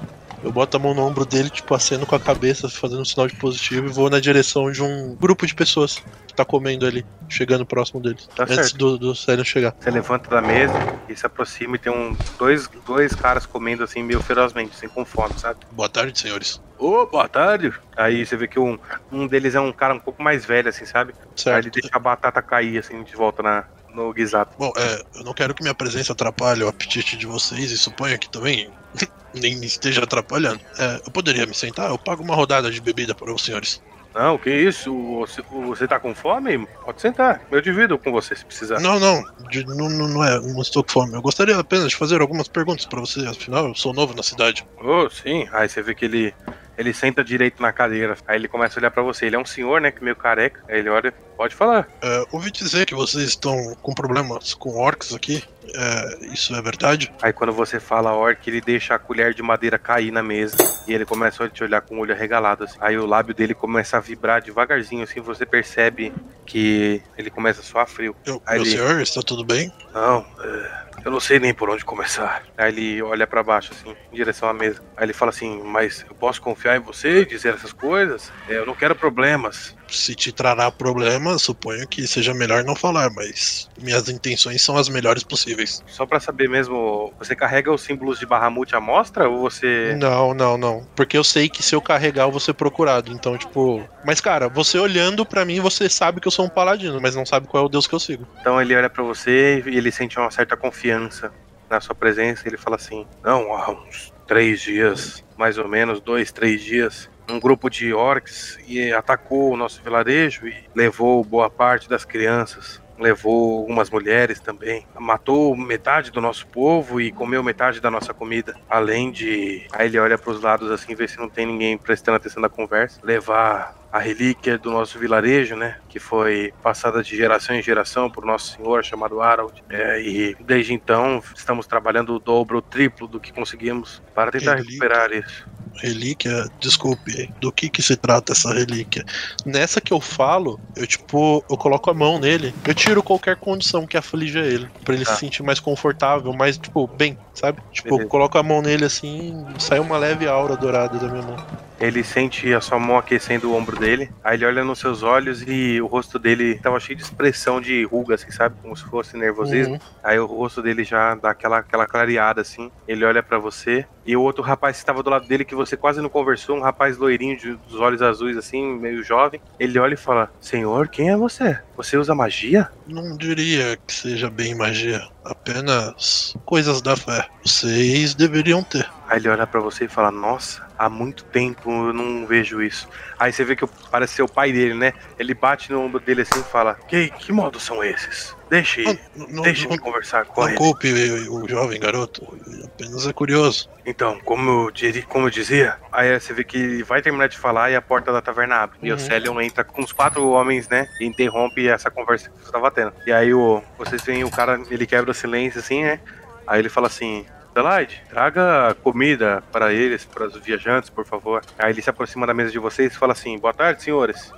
[0.42, 3.26] Eu boto a mão no ombro dele, tipo, aceno com a cabeça, fazendo um sinal
[3.26, 7.04] de positivo e vou na direção de um grupo de pessoas que tá comendo ali,
[7.28, 8.26] chegando próximo deles.
[8.34, 8.78] Tá antes certo.
[8.78, 9.74] do, do Célio chegar.
[9.78, 10.74] Você levanta da mesa
[11.08, 15.04] e se aproxima e tem um, dois, dois caras comendo assim meio ferozmente, assim, com
[15.04, 15.60] fome, sabe?
[15.72, 16.60] Boa tarde, senhores.
[16.78, 17.72] Ô, boa tarde.
[17.94, 18.78] Aí você vê que um,
[19.12, 21.12] um deles é um cara um pouco mais velho, assim, sabe?
[21.20, 21.58] Aí Certo.
[21.58, 24.50] ele deixa a batata cair, assim, de volta na, no guisado.
[24.58, 28.18] Bom, é, eu não quero que minha presença atrapalhe o apetite de vocês e suponho
[28.18, 28.70] que também
[29.34, 30.60] nem esteja atrapalhando.
[30.78, 31.90] É, eu poderia me sentar?
[31.90, 33.82] Eu pago uma rodada de bebida para os senhores.
[34.12, 34.92] Não, que isso?
[35.20, 36.66] Você, você tá com fome?
[36.84, 37.40] Pode sentar.
[37.48, 38.80] Eu divido com você se precisar.
[38.80, 41.14] Não, não, de- não, não, não é, não estou com fome.
[41.14, 43.20] Eu gostaria apenas de fazer algumas perguntas para você.
[43.26, 44.66] Afinal, eu sou novo na cidade.
[44.82, 45.48] Oh, sim.
[45.52, 46.34] Aí você vê que ele
[46.76, 48.16] ele senta direito na cadeira.
[48.26, 49.26] Aí ele começa a olhar pra você.
[49.26, 50.60] Ele é um senhor, né, que meio careca.
[50.66, 51.86] Aí ele olha, pode falar.
[52.00, 55.44] É, ouvi dizer que vocês estão com problemas com orcs aqui.
[55.74, 57.12] É, isso é verdade?
[57.22, 60.56] Aí quando você fala orc, ele deixa a colher de madeira cair na mesa.
[60.88, 62.78] E ele começa a te olhar com o olho arregalado, assim.
[62.80, 65.20] Aí o lábio dele começa a vibrar devagarzinho, assim.
[65.20, 66.12] Você percebe
[66.46, 68.14] que ele começa a suar frio.
[68.26, 69.72] Eu, Aí meu ele- senhor, está tudo bem?
[69.94, 72.42] Não, é, eu não sei nem por onde começar.
[72.58, 74.80] Aí ele olha pra baixo, assim, em direção à mesa.
[74.96, 78.32] Aí ele fala assim: Mas eu posso confiar em você e dizer essas coisas?
[78.48, 79.76] É, Eu não quero problemas.
[79.90, 84.88] Se te trará problemas, suponho que seja melhor não falar, mas minhas intenções são as
[84.88, 85.82] melhores possíveis.
[85.86, 89.96] Só pra saber mesmo, você carrega os símbolos de Bahamut à mostra ou você.
[89.98, 90.86] Não, não, não.
[90.94, 93.12] Porque eu sei que se eu carregar, eu vou ser procurado.
[93.12, 93.86] Então, tipo.
[94.04, 97.26] Mas, cara, você olhando pra mim, você sabe que eu sou um paladino, mas não
[97.26, 98.26] sabe qual é o deus que eu sigo.
[98.40, 101.32] Então ele olha pra você e ele sente uma certa confiança
[101.68, 102.42] na sua presença.
[102.44, 107.10] E ele fala assim: Não, há uns três dias, mais ou menos, dois, três dias.
[107.30, 112.80] Um grupo de orcs e atacou o nosso vilarejo e levou boa parte das crianças.
[112.98, 114.86] Levou algumas mulheres também.
[114.98, 118.54] Matou metade do nosso povo e comeu metade da nossa comida.
[118.68, 119.66] Além de.
[119.72, 123.00] Aí ele olha pros lados assim, vê se não tem ninguém prestando atenção na conversa.
[123.02, 125.78] Levar a relíquia do nosso vilarejo, né?
[125.88, 129.64] Que foi passada de geração em geração por nosso senhor chamado Harold.
[129.70, 134.56] É, e desde então estamos trabalhando o dobro, o triplo do que conseguimos para tentar
[134.56, 134.72] Relíquia?
[134.74, 135.48] recuperar isso.
[135.82, 139.04] Relíquia, desculpe, do que que se trata essa relíquia?
[139.46, 143.86] Nessa que eu falo, eu tipo, eu coloco a mão nele, eu tiro qualquer condição
[143.86, 145.14] que aflige ele, pra ele Tá.
[145.14, 147.60] se sentir mais confortável, mais, tipo, bem, sabe?
[147.72, 148.10] Tipo, eu Beleza.
[148.10, 151.36] coloco a mão nele assim, sai uma leve aura dourada da minha mão.
[151.80, 154.10] Ele sente a sua mão aquecendo o ombro dele.
[154.22, 157.84] Aí ele olha nos seus olhos e o rosto dele tava cheio de expressão de
[157.84, 158.54] ruga, assim, sabe?
[158.60, 159.74] Como se fosse nervosismo.
[159.74, 159.80] Uhum.
[160.04, 162.70] Aí o rosto dele já dá aquela, aquela clareada, assim.
[162.86, 163.86] Ele olha pra você.
[164.04, 166.60] E o outro rapaz que estava do lado dele, que você quase não conversou, um
[166.60, 169.40] rapaz loirinho, de, dos olhos azuis, assim, meio jovem.
[169.58, 171.58] Ele olha e fala: Senhor, quem é você?
[171.76, 172.68] Você usa magia?
[172.86, 177.28] Não diria que seja bem magia, apenas coisas da fé.
[177.44, 178.88] Vocês deveriam ter.
[179.08, 182.88] Aí ele olha pra você e fala: Nossa, há muito tempo eu não vejo isso.
[183.18, 184.92] Aí você vê que parece ser o pai dele, né?
[185.18, 188.34] Ele bate no ombro dele assim e fala: Que, que modos são esses?
[188.50, 188.82] Deixe,
[189.14, 190.58] Não, não, deixe-me não, conversar com não ele.
[190.58, 192.26] culpe o, o jovem garoto,
[192.64, 193.70] apenas é curioso.
[193.86, 197.38] Então, como eu, diri- como eu dizia, aí você vê que ele vai terminar de
[197.38, 198.76] falar e a porta da taverna abre.
[198.82, 198.98] E o Uhum.
[198.98, 200.88] Celion entra com os quatro homens, né?
[201.00, 202.92] E interrompe essa conversa que você tava tendo.
[203.06, 206.00] E aí o, vocês veem o cara, ele quebra o silêncio assim, né?
[206.46, 207.24] Aí ele fala assim.
[207.54, 211.42] Adelaide, traga comida para eles, para os viajantes, por favor.
[211.58, 214.32] Aí ele se aproxima da mesa de vocês e fala assim: Boa tarde, senhores.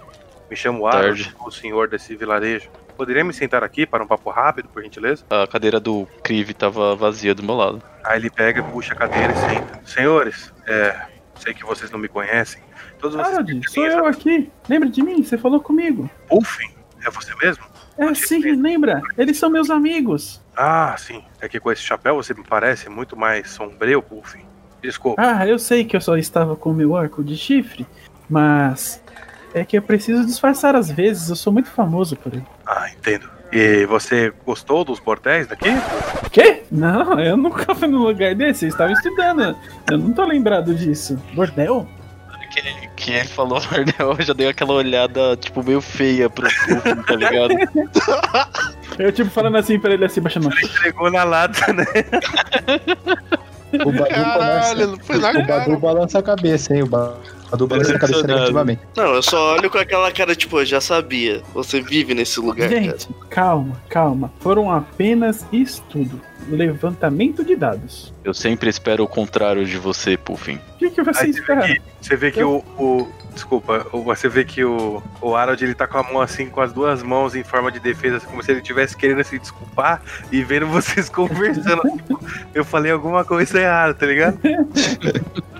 [0.50, 1.32] Me chamo Tarde.
[1.38, 2.68] sou o senhor desse vilarejo.
[3.02, 5.24] Poderia me sentar aqui para um papo rápido, por gentileza?
[5.28, 7.82] A cadeira do Crive tava vazia do meu lado.
[8.04, 9.80] Aí ele pega, puxa a cadeira e senta.
[9.84, 10.94] Senhores, é,
[11.34, 12.62] sei que vocês não me conhecem.
[13.00, 14.52] Todos vocês Harold, sou pertencem eu aqui.
[14.68, 15.20] Lembra de mim?
[15.20, 16.08] Você falou comigo.
[16.28, 16.70] Puffin?
[17.04, 17.64] É você mesmo?
[17.98, 19.02] É, sim, lembra?
[19.18, 20.40] Eles são meus amigos.
[20.56, 21.24] Ah, sim.
[21.40, 24.44] É que com esse chapéu você me parece muito mais sombrio, Puffin.
[24.80, 25.20] Desculpa.
[25.20, 27.84] Ah, eu sei que eu só estava com o meu arco de chifre,
[28.30, 29.02] mas
[29.54, 31.28] é que eu preciso disfarçar às vezes.
[31.28, 32.44] Eu sou muito famoso por ele.
[32.74, 33.28] Ah, entendo.
[33.52, 35.68] E você gostou dos bordéis daqui?
[36.30, 36.62] Quê?
[36.70, 38.64] Não, eu nunca fui num lugar desse.
[38.64, 39.54] Eu estava estudando.
[39.90, 41.20] Eu não tô lembrado disso.
[41.34, 41.86] Bordel?
[42.50, 47.02] Que, que ele falou Bordel, eu já dei aquela olhada, tipo, meio feia pro Puffin,
[47.02, 47.54] tá ligado?
[48.98, 50.48] Eu, tipo, falando assim pra ele, assim, baixando.
[50.48, 51.84] Entregou na lata, né?
[53.84, 56.82] O Badu Caralho, na O Badu balança a cabeça, hein?
[56.82, 58.26] O Badu a cabeça Decepcionado.
[58.26, 58.82] negativamente.
[58.96, 61.42] Não, eu só olho com aquela cara, tipo, eu já sabia.
[61.54, 62.80] Você vive nesse lugar, cara.
[62.80, 64.32] Gente, calma, calma.
[64.40, 66.20] Foram apenas estudo.
[66.48, 68.12] Levantamento de dados.
[68.24, 70.58] Eu sempre espero o contrário de você, Puffin.
[70.74, 71.66] O que, que você Aí você vê espera?
[71.66, 75.86] que, você vê que o, o- Desculpa, você vê que o, o Harold ele tá
[75.86, 78.50] com a mão assim, com as duas mãos em forma de defesa, assim, como se
[78.50, 81.80] ele estivesse querendo se desculpar e vendo vocês conversando.
[81.96, 82.20] tipo,
[82.52, 84.38] eu falei alguma coisa errada, tá ligado?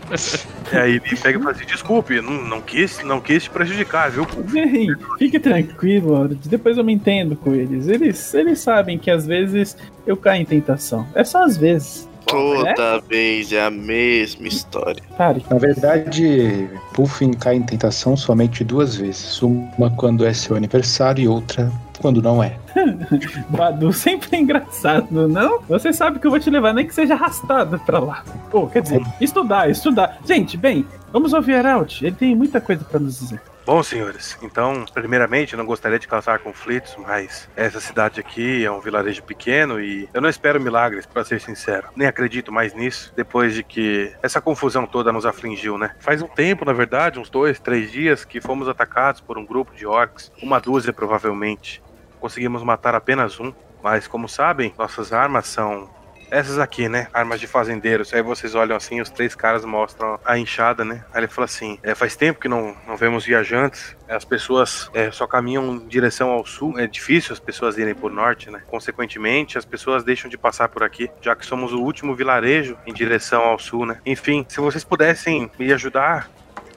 [0.72, 4.10] e aí ele pega e fala assim: desculpe, não, não, quis, não quis te prejudicar,
[4.10, 4.26] viu?
[4.50, 6.28] Bem, fique tranquilo.
[6.28, 7.88] Depois eu me entendo com eles.
[7.88, 11.06] Eles, eles sabem que às vezes eu caio em tentação.
[11.14, 12.08] É só às vezes.
[12.26, 15.02] Toda vez é a mesma história.
[15.18, 15.44] Pare.
[15.50, 19.42] Na verdade, Puffin cai em tentação somente duas vezes.
[19.42, 21.70] Uma quando é seu aniversário e outra
[22.02, 22.58] quando não é.
[23.48, 25.62] Badu sempre é engraçado, não?
[25.68, 28.24] Você sabe que eu vou te levar, nem que seja arrastado pra lá.
[28.50, 30.18] Pô, quer dizer, estudar, estudar.
[30.26, 32.04] Gente, bem, vamos ouvir Herald.
[32.04, 33.40] Ele tem muita coisa pra nos dizer.
[33.64, 38.70] Bom, senhores, então, primeiramente, eu não gostaria de causar conflitos, mas essa cidade aqui é
[38.70, 41.86] um vilarejo pequeno e eu não espero milagres, pra ser sincero.
[41.94, 45.94] Nem acredito mais nisso, depois de que essa confusão toda nos afligiu, né?
[46.00, 49.72] Faz um tempo, na verdade, uns dois, três dias, que fomos atacados por um grupo
[49.76, 51.80] de orcs, uma dúzia provavelmente.
[52.22, 55.90] Conseguimos matar apenas um, mas como sabem, nossas armas são
[56.30, 57.08] essas aqui, né?
[57.12, 58.14] Armas de fazendeiros.
[58.14, 61.04] Aí vocês olham assim, os três caras mostram a enxada, né?
[61.12, 63.96] Aí ele fala assim: é, faz tempo que não, não vemos viajantes.
[64.08, 66.78] As pessoas é, só caminham em direção ao sul.
[66.78, 68.62] É difícil as pessoas irem por norte, né?
[68.68, 72.94] Consequentemente, as pessoas deixam de passar por aqui, já que somos o último vilarejo em
[72.94, 74.00] direção ao sul, né?
[74.06, 76.30] Enfim, se vocês pudessem me ajudar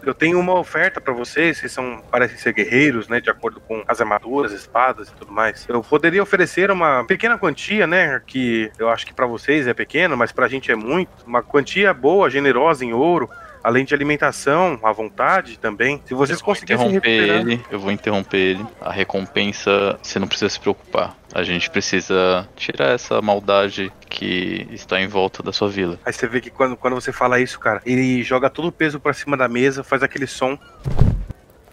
[0.05, 3.83] eu tenho uma oferta pra vocês, vocês são, parecem ser guerreiros, né, de acordo com
[3.87, 5.65] as armaduras, espadas e tudo mais.
[5.67, 10.15] Eu poderia oferecer uma pequena quantia, né, que eu acho que pra vocês é pequeno,
[10.15, 13.29] mas pra gente é muito, uma quantia boa, generosa em ouro,
[13.65, 15.99] além de alimentação à vontade também.
[16.05, 18.65] Se vocês conseguissem interromper ele, eu vou interromper ele.
[18.79, 21.17] A recompensa, você não precisa se preocupar.
[21.33, 25.99] A gente precisa tirar essa maldade que está em volta da sua vila.
[26.05, 28.99] Aí você vê que quando, quando você fala isso, cara, ele joga todo o peso
[28.99, 30.59] pra cima da mesa, faz aquele som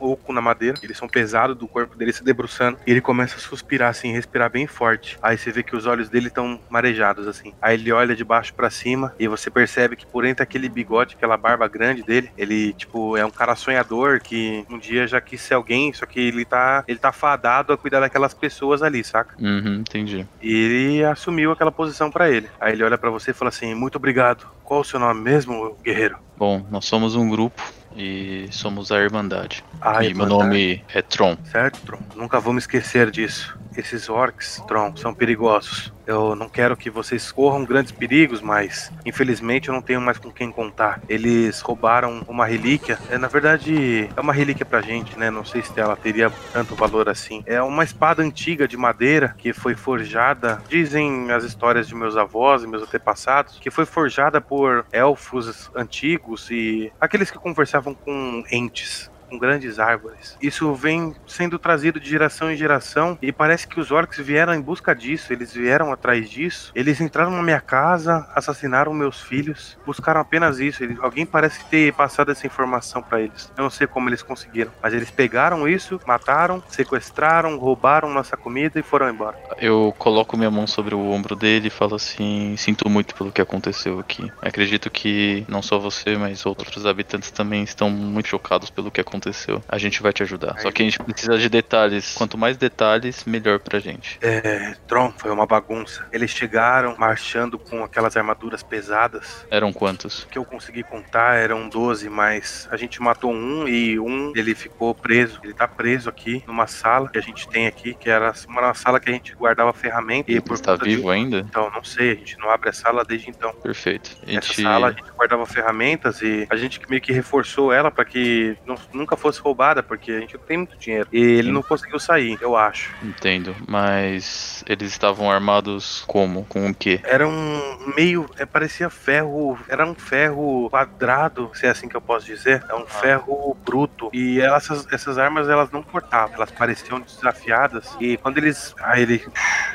[0.02, 3.40] oco na madeira, eles são pesados do corpo dele se debruçando, e ele começa a
[3.40, 5.18] suspirar assim, respirar bem forte.
[5.22, 7.52] Aí você vê que os olhos dele estão marejados assim.
[7.60, 11.14] Aí ele olha de baixo pra cima e você percebe que por entre aquele bigode,
[11.14, 15.40] aquela barba grande dele, ele tipo é um cara sonhador que um dia já quis
[15.40, 19.34] ser alguém, só que ele tá ele tá fadado a cuidar daquelas pessoas ali, saca?
[19.40, 20.26] Uhum, entendi.
[20.40, 22.48] E ele assumiu aquela posição pra ele.
[22.60, 24.46] Aí ele olha pra você e fala assim: "Muito obrigado.
[24.64, 27.62] Qual o seu nome mesmo, guerreiro?" Bom, nós somos um grupo
[27.96, 29.64] e somos a Irmandade.
[29.80, 30.42] Ah, e meu Irmandade.
[30.44, 31.36] nome é Tron.
[31.44, 31.98] Certo, Tron?
[32.16, 33.58] Nunca vou me esquecer disso.
[33.76, 35.92] Esses orcs, Tron, são perigosos.
[36.06, 40.30] Eu não quero que vocês corram grandes perigos, mas infelizmente eu não tenho mais com
[40.30, 41.00] quem contar.
[41.08, 42.98] Eles roubaram uma relíquia.
[43.10, 45.30] É, na verdade, é uma relíquia pra gente, né?
[45.30, 47.42] Não sei se ela teria tanto valor assim.
[47.46, 50.60] É uma espada antiga de madeira que foi forjada.
[50.68, 56.50] Dizem as histórias de meus avós e meus antepassados que foi forjada por elfos antigos
[56.50, 60.36] e aqueles que conversavam com entes com grandes árvores.
[60.40, 64.60] Isso vem sendo trazido de geração em geração e parece que os orcs vieram em
[64.60, 66.70] busca disso, eles vieram atrás disso.
[66.74, 70.84] Eles entraram na minha casa, assassinaram meus filhos, buscaram apenas isso.
[70.84, 73.50] Eles- alguém parece ter passado essa informação pra eles.
[73.56, 78.78] Eu não sei como eles conseguiram, mas eles pegaram isso, mataram, sequestraram, roubaram nossa comida
[78.78, 79.38] e foram embora.
[79.58, 83.40] Eu coloco minha mão sobre o ombro dele e falo assim: sinto muito pelo que
[83.40, 84.30] aconteceu aqui.
[84.42, 89.21] Acredito que não só você, mas outros habitantes também estão muito chocados pelo que aconteceu.
[89.68, 90.58] A gente vai te ajudar.
[90.60, 92.14] Só que a gente precisa de detalhes.
[92.14, 94.18] Quanto mais detalhes, melhor pra gente.
[94.20, 96.06] É, Tron, foi uma bagunça.
[96.12, 99.46] Eles chegaram marchando com aquelas armaduras pesadas.
[99.50, 100.24] Eram quantos?
[100.24, 104.54] O que eu consegui contar eram 12, mas a gente matou um e um ele
[104.54, 105.40] ficou preso.
[105.42, 108.98] Ele tá preso aqui numa sala que a gente tem aqui, que era uma sala
[109.00, 110.30] que a gente guardava ferramenta.
[110.32, 111.38] E por Está conta de- vivo ainda?
[111.40, 113.52] Então, não sei, a gente não abre a sala desde então.
[113.62, 114.16] Perfeito.
[114.26, 114.62] Nessa gente...
[114.62, 118.76] sala a gente guardava ferramentas e a gente meio que reforçou ela pra que não-
[118.92, 121.08] nunca fosse roubada, porque a gente não tem muito dinheiro.
[121.12, 121.52] E ele Sim.
[121.52, 122.94] não conseguiu sair, eu acho.
[123.02, 126.44] Entendo, mas eles estavam armados como?
[126.44, 127.00] Com o quê?
[127.04, 128.28] Era um meio.
[128.38, 129.58] É, parecia ferro.
[129.68, 132.64] Era um ferro quadrado, se é assim que eu posso dizer.
[132.68, 134.10] É um ferro bruto.
[134.12, 136.34] E essas, essas armas elas não cortavam.
[136.34, 137.96] Elas pareciam desafiadas.
[138.00, 138.74] E quando eles.
[138.80, 139.26] Aí ele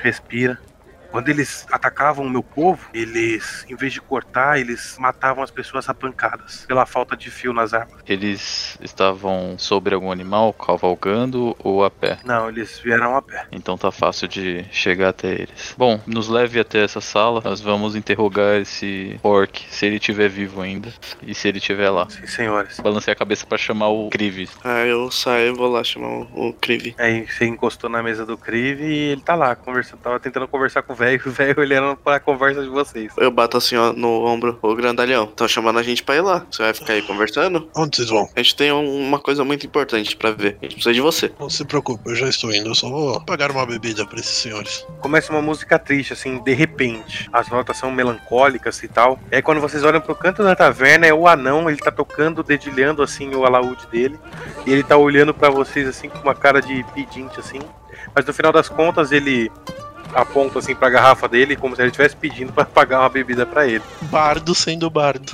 [0.01, 0.59] respira.
[1.11, 5.89] Quando eles atacavam o meu povo, eles, em vez de cortar, eles matavam as pessoas
[5.89, 8.01] a pancadas pela falta de fio nas armas.
[8.07, 12.17] Eles estavam sobre algum animal, cavalgando ou a pé?
[12.23, 13.47] Não, eles vieram a pé.
[13.51, 15.75] Então tá fácil de chegar até eles.
[15.77, 17.41] Bom, nos leve até essa sala.
[17.43, 20.93] Nós vamos interrogar esse orc, se ele estiver vivo ainda.
[21.21, 22.09] E se ele estiver lá.
[22.09, 22.79] Sim, senhores.
[22.79, 24.51] Balancei a cabeça pra chamar o Krivis.
[24.63, 26.95] Ah, eu saio e vou lá chamar o, o Krivi.
[26.97, 29.99] Aí você encostou na mesa do Crive e ele tá lá, conversando.
[29.99, 33.13] Tava tentando conversar com o velho, o velho olhando pra conversa de vocês.
[33.17, 34.57] Eu bato assim, ó, no ombro.
[34.61, 36.45] Ô, grandalhão, estão chamando a gente pra ir lá.
[36.49, 37.69] Você vai ficar aí conversando?
[37.75, 38.27] Onde vocês vão?
[38.35, 40.57] A gente tem um- uma coisa muito importante pra ver.
[40.61, 41.31] A gente precisa de você.
[41.39, 42.69] Não se preocupe, eu já estou indo.
[42.69, 44.85] Eu só vou pagar uma bebida pra esses senhores.
[44.99, 47.29] Começa uma música triste, assim, de repente.
[47.31, 49.19] As notas são melancólicas e tal.
[49.31, 53.01] Aí quando vocês olham pro canto da taverna, é o anão, ele tá tocando, dedilhando,
[53.03, 54.17] assim, o alaúde dele.
[54.65, 57.59] E ele tá olhando pra vocês, assim, com uma cara de pedinte, assim.
[58.15, 59.51] Mas no final das contas, ele
[60.13, 63.65] aponta assim pra garrafa dele como se ele estivesse pedindo pra pagar uma bebida pra
[63.67, 63.83] ele.
[64.03, 65.31] Bardo sendo bardo.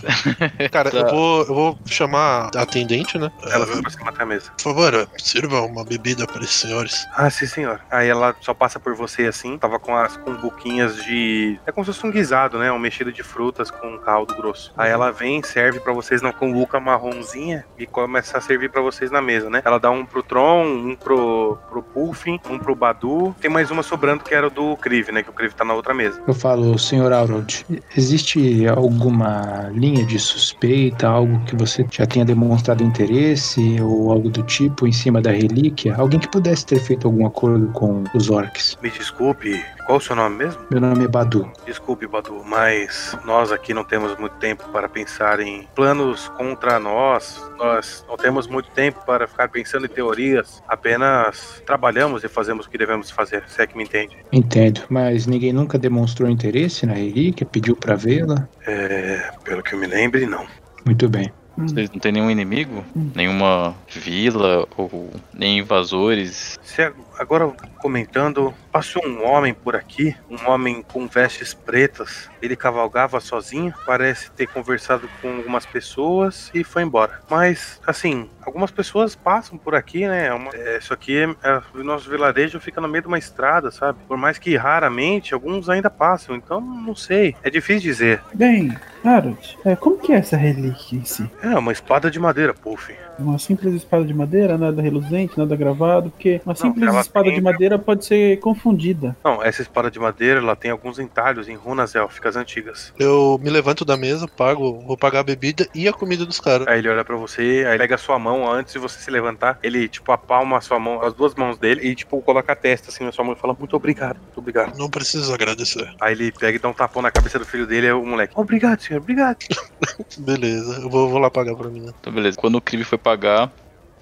[0.72, 0.98] Cara, Tá.
[1.00, 3.32] eu, vou, eu vou chamar a atendente, né?
[3.44, 4.52] Ela Eh, foi pra cima da mesa.
[4.58, 7.08] por favor, sirva uma bebida para esses senhores.
[7.16, 7.80] Ah, sim, senhor.
[7.90, 11.60] Aí ela só passa por você assim, tava com as cumbuquinhas de.
[11.66, 12.72] É como se fosse um guisado, né?
[12.72, 14.72] Um mexido de frutas com caldo grosso.
[14.78, 19.10] Aí ela vem, serve pra vocês na cumbuca marronzinha e começa a servir pra vocês
[19.12, 19.62] na mesa, né?
[19.66, 23.36] Ela dá um pro Tron, um pro, pro Puffin, um pro Badu.
[23.42, 25.21] Tem mais uma sobrando que era o do Krive, né?
[25.21, 26.21] Que o Krive tá na outra mesa.
[26.28, 32.84] Eu falo, senhor Harold, existe alguma linha de suspeita, algo que você já tenha demonstrado
[32.84, 35.95] interesse ou algo do tipo em cima da relíquia?
[35.95, 38.78] Alguém que pudesse ter feito algum acordo com os orcs?
[38.82, 40.62] Me desculpe, qual o seu nome mesmo?
[40.69, 41.52] Meu nome é Badu.
[41.65, 47.43] Desculpe, Badu, mas nós aqui não temos muito tempo para pensar em planos contra nós.
[47.58, 50.63] Nós não temos muito tempo para ficar pensando em teorias.
[50.67, 54.17] Apenas trabalhamos e fazemos o que devemos fazer, se é que me entende.
[54.32, 58.48] Entendo, mas ninguém nunca demonstrou interesse na relíquia, pediu pra vê-la?
[58.65, 60.46] É, pelo que eu me lembre, não.
[60.86, 61.32] Muito bem.
[61.58, 62.84] Vocês não tem nenhum inimigo?
[63.15, 66.58] Nenhuma vila ou nem invasores?
[66.63, 72.30] Se agora comentando, passou um homem por aqui, um homem com vestes pretas.
[72.41, 77.21] Ele cavalgava sozinho, parece ter conversado com algumas pessoas e foi embora.
[77.30, 80.28] Mas, assim, algumas pessoas passam por aqui, né?
[80.28, 83.69] É uma- é, isso aqui, é, o nosso vilarejo fica no meio de uma estrada,
[83.71, 83.99] sabe?
[84.08, 86.36] Por mais que raramente, alguns ainda passam.
[86.36, 87.36] Então, não sei.
[87.43, 88.21] É difícil dizer.
[88.34, 91.30] Bem, Harold, é, como que é essa relíquia em si?
[91.41, 92.93] É uma espada de madeira, Puff.
[93.19, 97.36] Uma simples espada de madeira, nada reluzente, nada gravado, porque uma simples ela espada tem-
[97.36, 99.16] de madeira pode ser confundida.
[99.24, 102.94] Não, essa espada de madeira, ela tem alguns entalhos em runas élficas antigas.
[103.00, 106.68] Eu me levanto da mesa, pago, vou pagar a bebida e a comida dos caras.
[106.68, 109.60] Aí ele olha pra você, aí pega a sua mão antes de você se levantar.
[109.63, 112.89] Ele, tipo, apalma a sua mão, as duas mãos dele e, tipo, coloca a testa
[112.89, 114.78] assim na sua mão e fala: Muito obrigado, muito obrigado.
[114.78, 115.94] Não preciso agradecer.
[116.00, 118.34] Aí ele pega e dá um tapão na cabeça do filho dele, é o moleque.
[118.36, 119.38] Obrigado, senhor, obrigado.
[120.18, 121.82] Beleza, eu vou, vou lá pagar pra mim.
[121.82, 121.94] né?
[122.00, 122.38] Então, beleza.
[122.38, 123.52] Quando o Krive foi pagar,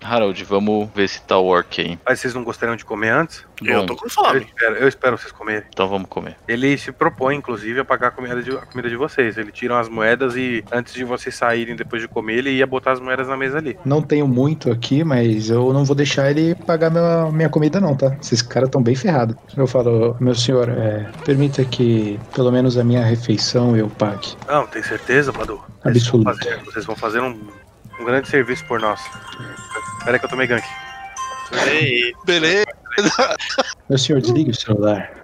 [0.04, 2.00] Harold, vamos ver se tá o orc aí.
[2.06, 3.44] Aí vocês não gostariam de comer antes?
[3.64, 4.40] Eu Bom, tô com Eu fome.
[4.40, 5.64] espero, eu espero vocês comerem.
[5.70, 6.36] então vamos comer.
[6.48, 9.38] Ele se propõe, inclusive, a pagar a comida, de, a comida de vocês.
[9.38, 12.94] Ele tira as moedas e, antes de vocês saírem depois de comer, ele ia botar
[12.94, 13.78] as moedas na mesa ali.
[13.86, 17.96] Não tenho muito aqui, mas eu não vou deixar ele pagar minha, minha comida não,
[17.96, 18.16] tá?
[18.22, 19.36] Esses caras estão bem ferrados.
[19.56, 24.36] Eu falo, meu senhor, é, permita que pelo menos a minha refeição eu pague.
[24.48, 25.62] Não, tem certeza, Badu?
[25.84, 26.24] Absoluto.
[26.32, 27.40] Vocês vão fazer, vocês vão fazer um,
[28.02, 29.00] um grande serviço por nós.
[30.04, 30.66] Pera aí que eu tomei gank.
[31.68, 32.66] Ei, Beleza,
[33.90, 35.22] Meu senhor, desligue o celular.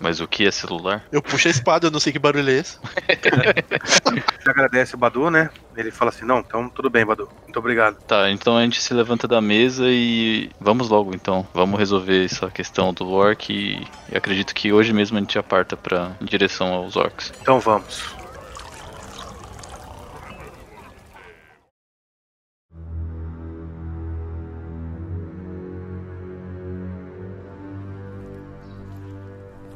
[0.00, 1.04] Mas o que é celular?
[1.12, 2.78] eu puxo a espada, eu não sei que barulho é esse.
[4.40, 5.50] Você agradece o Badu, né?
[5.76, 7.28] Ele fala assim, não, então tudo bem, Badu.
[7.44, 7.96] Muito obrigado.
[8.04, 11.46] Tá, então a gente se levanta da mesa e vamos logo então.
[11.52, 13.86] Vamos resolver essa questão do orc e
[14.16, 17.32] acredito que hoje mesmo a gente já parta pra, em direção aos orcs.
[17.40, 18.17] Então vamos.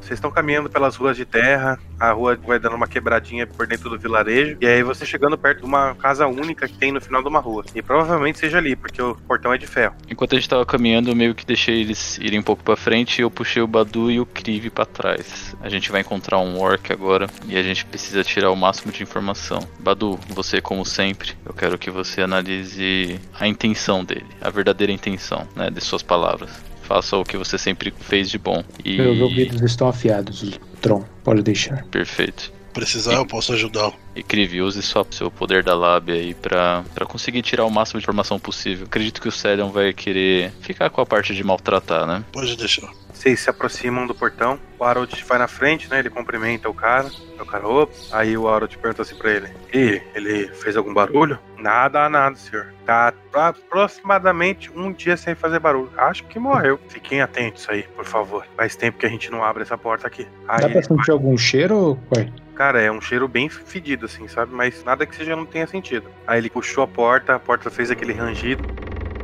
[0.03, 3.89] Vocês estão caminhando pelas ruas de terra, a rua vai dando uma quebradinha por dentro
[3.89, 7.21] do vilarejo, e aí você chegando perto de uma casa única que tem no final
[7.21, 7.63] de uma rua.
[7.73, 9.95] E provavelmente seja ali, porque o portão é de ferro.
[10.09, 13.19] Enquanto a gente tava caminhando, eu meio que deixei eles irem um pouco pra frente
[13.19, 15.55] e eu puxei o Badu e o Krive pra trás.
[15.61, 19.01] A gente vai encontrar um orc agora e a gente precisa tirar o máximo de
[19.01, 19.65] informação.
[19.79, 25.47] Badu, você como sempre, eu quero que você analise a intenção dele, a verdadeira intenção,
[25.55, 26.72] né, de suas palavras.
[26.83, 28.63] Faça o que você sempre fez de bom.
[28.83, 31.03] E Meus ouvidos estão afiados, Tron.
[31.23, 31.83] Pode deixar.
[31.85, 32.51] perfeito.
[32.73, 33.93] Precisar, eu posso ajudá-lo.
[34.15, 38.03] E use só seu poder da lábia aí pra, pra conseguir tirar o máximo de
[38.03, 38.87] informação possível.
[38.87, 42.23] Acredito que o Celion vai querer ficar com a parte de maltratar, né?
[42.31, 42.89] Pode deixar.
[43.13, 45.99] Vocês se aproximam do portão, o Harold vai na frente, né?
[45.99, 47.07] Ele cumprimenta o cara.
[47.07, 47.93] Aí O cara, opa.
[48.11, 51.37] Aí o Harold pergunta assim pra ele: E ele fez algum barulho?
[51.63, 52.73] Nada, nada, senhor.
[52.85, 55.89] Tá aproximadamente um dia sem fazer barulho.
[55.95, 56.77] Acho que morreu.
[56.89, 58.45] Fiquem atentos aí, por favor.
[58.57, 60.27] Faz tempo que a gente não abre essa porta aqui.
[60.45, 62.29] Aí Dá pra ele sentir algum cheiro, pai?
[62.53, 64.53] Cara, é um cheiro bem fedido, assim, sabe?
[64.53, 66.09] Mas nada que seja não tenha sentido.
[66.27, 68.63] Aí ele puxou a porta, a porta fez aquele rangido,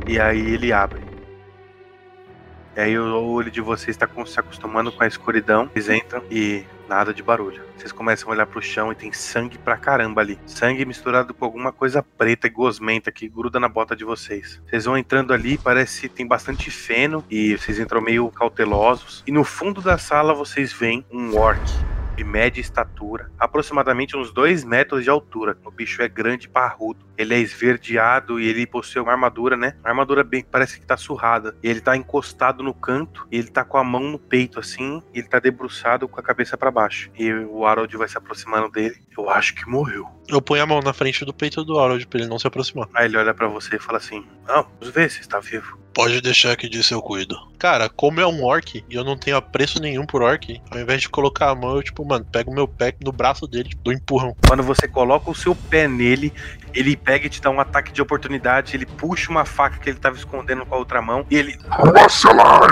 [0.08, 1.09] e aí ele abre.
[2.76, 6.64] E aí o olho de vocês está se acostumando com a escuridão, vocês entram e
[6.88, 7.62] nada de barulho.
[7.76, 10.38] Vocês começam a olhar pro chão e tem sangue pra caramba ali.
[10.46, 14.60] Sangue misturado com alguma coisa preta e gosmenta que gruda na bota de vocês.
[14.68, 19.22] Vocês vão entrando ali, parece que tem bastante feno e vocês entram meio cautelosos.
[19.26, 21.60] E no fundo da sala vocês veem um orc
[22.20, 25.56] de média estatura, aproximadamente uns 2 metros de altura.
[25.64, 27.06] O bicho é grande e parrudo.
[27.16, 29.74] Ele é esverdeado e ele possui uma armadura, né?
[29.80, 31.56] Uma armadura bem, parece que tá surrada.
[31.62, 35.28] Ele tá encostado no canto e ele tá com a mão no peito assim, ele
[35.28, 37.10] tá debruçado com a cabeça para baixo.
[37.18, 38.96] E o Harold vai se aproximando dele.
[39.20, 40.08] Eu acho que morreu.
[40.26, 42.88] Eu ponho a mão na frente do peito do Harold pra ele não se aproximar.
[42.94, 45.78] Aí ele olha para você e fala assim: "Não, vamos ver se está vivo".
[45.92, 47.36] Pode deixar que disso eu cuido.
[47.58, 51.02] Cara, como é um orc e eu não tenho apreço nenhum por orc, ao invés
[51.02, 53.82] de colocar a mão, eu, tipo, mano, pego o meu pé no braço dele, tipo,
[53.82, 54.36] dou um empurrão.
[54.46, 56.32] Quando você coloca o seu pé nele,
[56.72, 59.98] ele pega e te dá um ataque de oportunidade, ele puxa uma faca que ele
[59.98, 61.58] tava escondendo com a outra mão e ele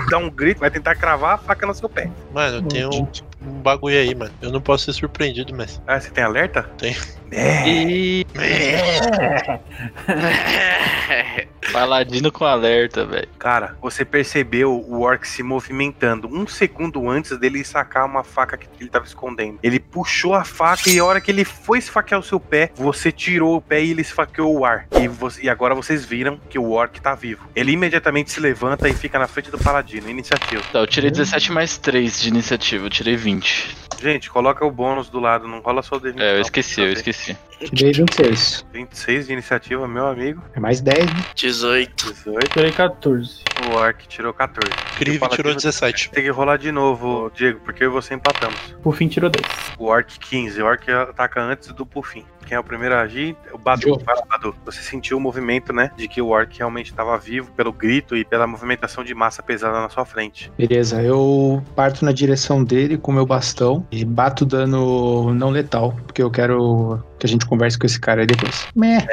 [0.09, 2.09] dá um grito, vai tentar cravar a faca no seu pé.
[2.33, 3.09] Mano, eu tenho
[3.49, 4.33] um, bagulho aí, mano.
[4.41, 5.81] Eu não posso ser surpreendido, mas.
[5.87, 6.63] Ah, você tem alerta?
[6.79, 6.97] Tem.
[7.31, 7.69] É.
[7.69, 8.27] E.
[11.73, 13.29] Paladino com alerta, velho.
[13.39, 18.67] Cara, você percebeu o orc se movimentando um segundo antes dele sacar uma faca que
[18.81, 19.59] ele tava escondendo.
[19.63, 23.13] Ele puxou a faca e a hora que ele foi esfaquear o seu pé, você
[23.13, 24.87] tirou o pé e ele esfaqueou o ar.
[25.01, 27.47] E, você- e agora vocês viram que o orc tá vivo.
[27.55, 30.09] Ele imediatamente se levanta e fica na frente do paladino.
[30.09, 30.63] Iniciativa.
[30.73, 33.77] Tá, eu tirei 17 mais 3 de iniciativa, eu tirei 20.
[34.01, 36.21] Gente, coloca o bônus do lado, não rola só o D20.
[36.21, 37.37] É, eu esqueci, eu esqueci.
[37.59, 38.67] Tirei 26.
[38.73, 40.43] 26 de iniciativa, meu amigo.
[40.55, 41.25] É mais 10, né?
[41.35, 42.13] 18.
[42.13, 42.51] 18.
[42.51, 43.43] Tirei 14.
[43.67, 44.73] O orc tirou 14.
[44.97, 46.11] Crive tirou 17.
[46.11, 48.59] Tem que rolar de novo, Diego, porque eu e você empatamos.
[48.83, 49.47] Por fim, tirou 10.
[49.79, 50.63] O Orc 15.
[50.63, 52.25] O Orc ataca antes do Puffin.
[52.49, 53.37] Quem é o primeiro a agir?
[53.53, 54.01] O Badu.
[54.27, 54.55] Badu.
[54.65, 55.91] Você sentiu o movimento, né?
[55.99, 59.79] De que o Orc realmente estava vivo pelo grito e pela movimentação de massa pesada
[59.79, 60.51] na sua frente.
[60.57, 66.23] Beleza, eu parto na direção dele com meu bastão e bato dano não letal, porque
[66.23, 68.67] eu quero que a gente converse com esse cara aí depois.
[68.75, 69.07] Meh.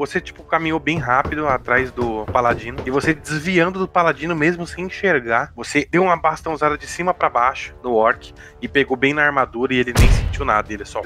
[0.00, 2.78] Você, tipo, caminhou bem rápido atrás do paladino.
[2.86, 5.52] E você desviando do paladino mesmo sem enxergar.
[5.54, 8.32] Você deu uma bastãozada de cima pra baixo no orc.
[8.62, 10.72] E pegou bem na armadura e ele nem sentiu nada.
[10.72, 11.02] Ele só,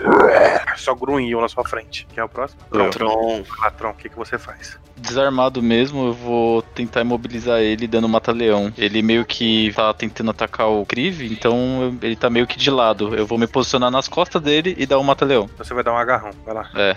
[0.77, 2.07] só grunhiu na sua frente.
[2.15, 2.61] Quem é o próximo?
[2.73, 2.89] Eu.
[2.91, 3.43] Tron.
[3.61, 4.79] Latron, o que, que você faz?
[4.97, 8.73] Desarmado mesmo, eu vou tentar imobilizar ele dando mata-leão.
[8.79, 13.13] Ele meio que tá tentando atacar o Krive, então ele tá meio que de lado.
[13.17, 15.51] Eu vou me posicionar nas costas dele e dar um mata-leão.
[15.59, 16.31] Você vai dar um agarrão.
[16.45, 16.71] Vai lá.
[16.77, 16.97] É.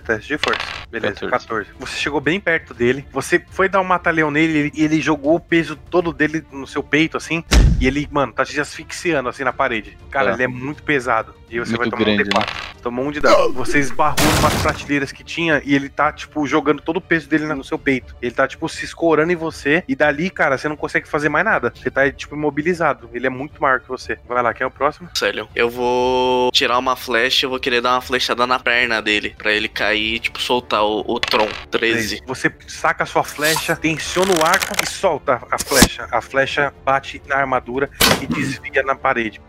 [0.00, 0.60] Teste de força.
[0.90, 1.30] Beleza, 14.
[1.30, 1.70] 14.
[1.78, 3.04] Você chegou bem perto dele.
[3.12, 6.82] Você foi dar um mata-leão nele e ele jogou o peso todo dele no seu
[6.82, 7.44] peito, assim.
[7.80, 9.96] E ele, mano, tá te asfixiando assim na parede.
[10.10, 10.34] Cara, É.
[10.34, 11.34] ele é muito pesado.
[11.50, 12.46] E você Muito vai tomar grande, um D4.
[12.82, 13.52] Tomou um de dano.
[13.52, 17.46] Você esbarrou umas prateleiras que tinha e ele tá, tipo, jogando todo o peso dele
[17.46, 18.14] no seu peito.
[18.20, 19.82] Ele tá, tipo, se escorando em você.
[19.88, 21.72] E dali, cara, você não consegue fazer mais nada.
[21.74, 23.10] Você tá, tipo, imobilizado.
[23.12, 24.18] Ele é muito maior que você.
[24.28, 25.08] Vai lá, quem é o próximo?
[25.14, 25.48] Sério.
[25.54, 29.34] Eu vou tirar uma flecha, eu vou querer dar uma flechada na perna dele.
[29.36, 31.48] Pra ele cair e, tipo, soltar o, o Tron.
[31.70, 32.22] 13.
[32.26, 36.08] Você saca a sua flecha, tensiona o arco e solta a flecha.
[36.10, 39.40] A flecha bate na armadura e desvia na parede.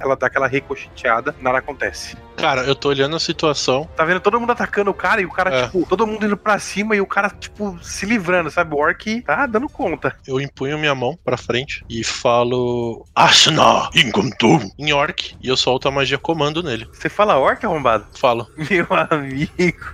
[0.00, 2.16] Ela dá aquela ricocheteada, nada acontece.
[2.36, 3.88] Cara, eu tô olhando a situação.
[3.96, 5.64] Tá vendo todo mundo atacando o cara e o cara, É.
[5.64, 8.74] tipo, todo mundo indo pra cima e o cara, tipo, se livrando, sabe?
[8.74, 10.14] O orc tá dando conta.
[10.26, 13.04] Eu empunho minha mão pra frente e falo.
[13.14, 15.34] Ashna Inguntu em orc.
[15.42, 16.86] E eu solto a magia comando nele.
[16.92, 18.06] Você fala orc arrombado?
[18.14, 18.46] Falo.
[18.70, 19.84] Meu amigo.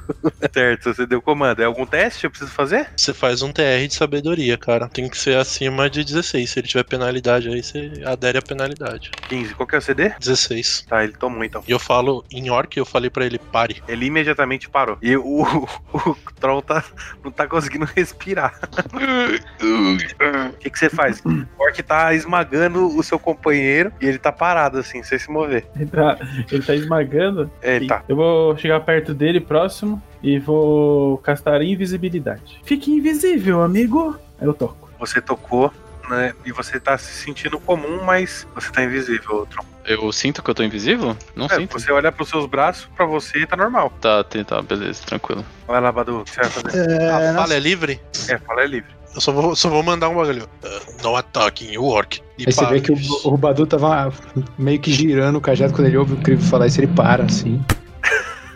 [0.52, 1.61] certo, você deu comando.
[1.62, 2.90] É algum teste que eu preciso fazer?
[2.96, 4.88] Você faz um TR de sabedoria, cara.
[4.88, 6.50] Tem que ser acima de 16.
[6.50, 9.11] Se ele tiver penalidade aí, você adere à penalidade.
[9.28, 9.55] 15.
[9.55, 10.12] Qual que é o CD?
[10.18, 10.86] 16.
[10.88, 11.62] Tá, ele tomou então.
[11.66, 13.82] E eu falo em orc, eu falei pra ele, pare.
[13.86, 14.99] Ele imediatamente parou.
[15.01, 15.42] E o,
[15.95, 16.84] o Troll tá,
[17.22, 18.59] não tá conseguindo respirar.
[20.53, 21.22] O que, que você faz?
[21.24, 25.66] O Orc tá esmagando o seu companheiro e ele tá parado assim, sem se mover.
[25.76, 26.18] Ele tá,
[26.51, 27.51] ele tá esmagando.
[27.62, 28.03] É, ele tá.
[28.09, 32.61] Eu vou chegar perto dele, próximo, e vou castar invisibilidade.
[32.64, 34.18] Fique invisível, amigo.
[34.40, 34.90] Aí eu toco.
[34.99, 35.72] Você tocou,
[36.09, 36.32] né?
[36.44, 39.64] E você tá se sentindo comum, mas você tá invisível, Tron.
[39.86, 41.16] Eu sinto que eu tô invisível?
[41.36, 41.78] Não É, sinto.
[41.78, 43.92] você olha pros seus braços, pra você tá normal.
[44.00, 45.44] Tá, tá, tá, beleza, tranquilo.
[45.66, 47.11] Vai lá, Badu, o que você vai fazer?
[47.11, 48.00] a fala é livre?
[48.28, 48.90] É, fala é livre.
[49.14, 50.48] Eu só vou, só vou mandar um bagulho.
[50.64, 52.20] Ah, não ataquem o orc.
[52.38, 54.12] E Aí você vê que o, o Badu tava
[54.59, 57.62] meio que girando o cajado quando ele ouve o Crivo falar isso, ele para assim.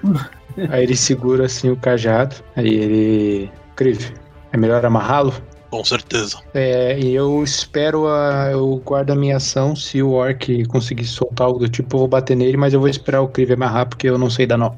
[0.70, 2.36] aí ele segura assim o cajado.
[2.56, 3.52] Aí ele.
[3.76, 4.12] Crivo,
[4.52, 5.32] é melhor amarrá-lo?
[5.70, 6.38] Com certeza.
[6.54, 8.50] É, e eu espero a.
[8.52, 9.76] Eu guardo a minha ação.
[9.76, 12.88] Se o Orc conseguir soltar algo do tipo, eu vou bater nele, mas eu vou
[12.88, 14.72] esperar o Crive amarrar porque eu não sei dar nó.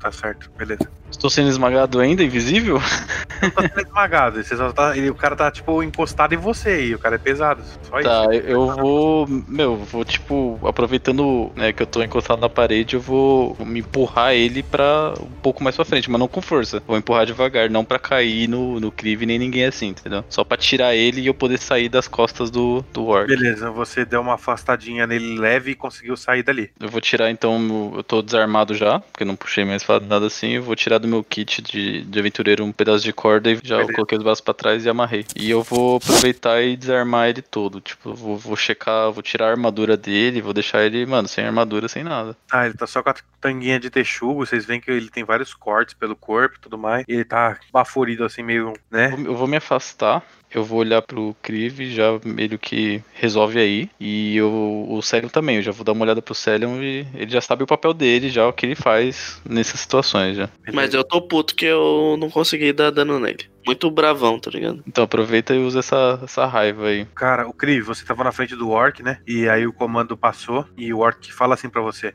[0.00, 0.88] Tá certo, beleza.
[1.10, 2.78] Estou sendo esmagado ainda, invisível?
[3.54, 4.42] Tá sendo esmagado.
[4.42, 7.18] Você só tá, ele- o cara tá, tipo, encostado em você e o cara é
[7.18, 7.62] pesado.
[7.82, 8.46] Só Tá, isso.
[8.46, 9.26] eu vou.
[9.46, 14.32] Meu, vou tipo, aproveitando né, que eu tô encostado na parede, eu vou me empurrar
[14.34, 16.82] ele pra um pouco mais pra frente, mas não com força.
[16.86, 20.24] Vou empurrar devagar, não pra cair no, no Crive nem ninguém assim, entendeu?
[20.28, 23.28] Só pra tirar ele e eu poder sair das costas do, do Orc.
[23.28, 26.70] Beleza, você deu uma afastadinha nele leve e conseguiu sair dali.
[26.80, 30.52] Eu vou tirar então, eu tô desarmado já, porque não puxei mais nada assim.
[30.54, 33.76] Eu vou tirar do meu kit de, de aventureiro um pedaço de corda e já
[33.76, 33.92] Beleza.
[33.94, 35.24] coloquei os braços pra trás e amarrei.
[35.36, 37.80] E eu vou aproveitar e desarmar ele todo.
[37.80, 41.44] Tipo, eu vou, vou checar, vou tirar a armadura dele, vou deixar ele, mano, sem
[41.44, 42.36] armadura, sem nada.
[42.50, 44.44] Ah, ele tá só com a tanguinha de texugo.
[44.44, 47.04] Vocês veem que ele tem vários cortes pelo corpo e tudo mais.
[47.08, 49.14] E ele tá baforido assim, meio, né?
[49.16, 50.22] Eu Eu vou me afastar.
[50.52, 53.90] Eu vou olhar pro Crive, já meio que resolve aí.
[54.00, 57.30] E eu, o Celion também, eu já vou dar uma olhada pro Celion e ele
[57.30, 60.48] já sabe o papel dele, já o que ele faz nessas situações já.
[60.72, 63.44] Mas eu tô puto que eu não consegui dar dano nele.
[63.66, 64.82] Muito bravão, tá ligado?
[64.86, 67.04] Então aproveita e usa essa, essa raiva aí.
[67.14, 69.20] Cara, o Kriv, você tava na frente do Orc, né?
[69.26, 72.14] E aí o comando passou e o Orc fala assim pra você.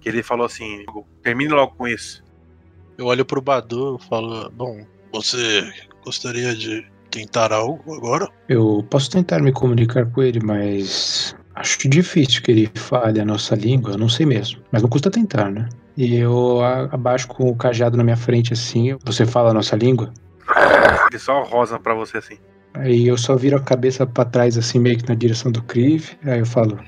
[0.00, 0.84] Que ele falou assim,
[1.22, 2.22] termine logo com isso.
[2.96, 5.70] Eu olho pro Badu e falo, bom, você
[6.04, 8.28] gostaria de tentar algo agora?
[8.48, 13.54] Eu posso tentar me comunicar com ele, mas acho difícil que ele fale a nossa
[13.54, 14.62] língua, eu não sei mesmo.
[14.72, 15.68] Mas não custa tentar, né?
[15.96, 16.60] E eu
[16.90, 20.12] abaixo com o cajado na minha frente assim, você fala a nossa língua?
[21.10, 22.38] Ele só rosa pra você assim.
[22.74, 26.12] Aí eu só viro a cabeça pra trás assim, meio que na direção do Kriv.
[26.24, 26.80] Aí eu falo,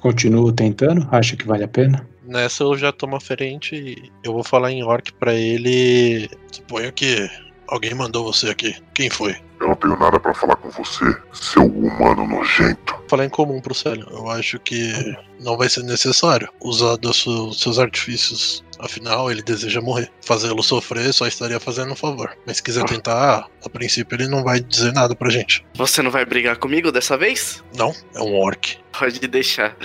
[0.00, 2.06] continuo tentando, acha que vale a pena?
[2.26, 6.28] Nessa eu já tomo a frente e eu vou falar em orc pra ele.
[6.52, 7.28] Suponho que
[7.68, 8.74] alguém mandou você aqui.
[8.94, 9.36] Quem foi?
[9.60, 12.94] Eu não tenho nada pra falar com você, seu humano nojento.
[13.08, 14.06] Falar em comum pro Célio.
[14.10, 14.92] Eu acho que
[15.40, 18.64] não vai ser necessário usar dos seus, seus artifícios.
[18.78, 20.10] Afinal, ele deseja morrer.
[20.20, 22.36] Fazê-lo sofrer só estaria fazendo um favor.
[22.46, 25.64] Mas se quiser tentar, a princípio ele não vai dizer nada pra gente.
[25.74, 27.62] Você não vai brigar comigo dessa vez?
[27.76, 28.76] Não, é um orc.
[28.98, 29.76] Pode deixar.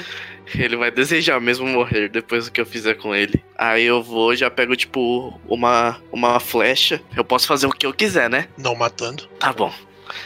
[0.56, 3.44] Ele vai desejar mesmo morrer depois do que eu fizer com ele.
[3.58, 7.02] Aí eu vou, já pego, tipo, uma, uma flecha.
[7.16, 8.48] Eu posso fazer o que eu quiser, né?
[8.58, 9.28] Não matando.
[9.40, 9.74] Tá bom.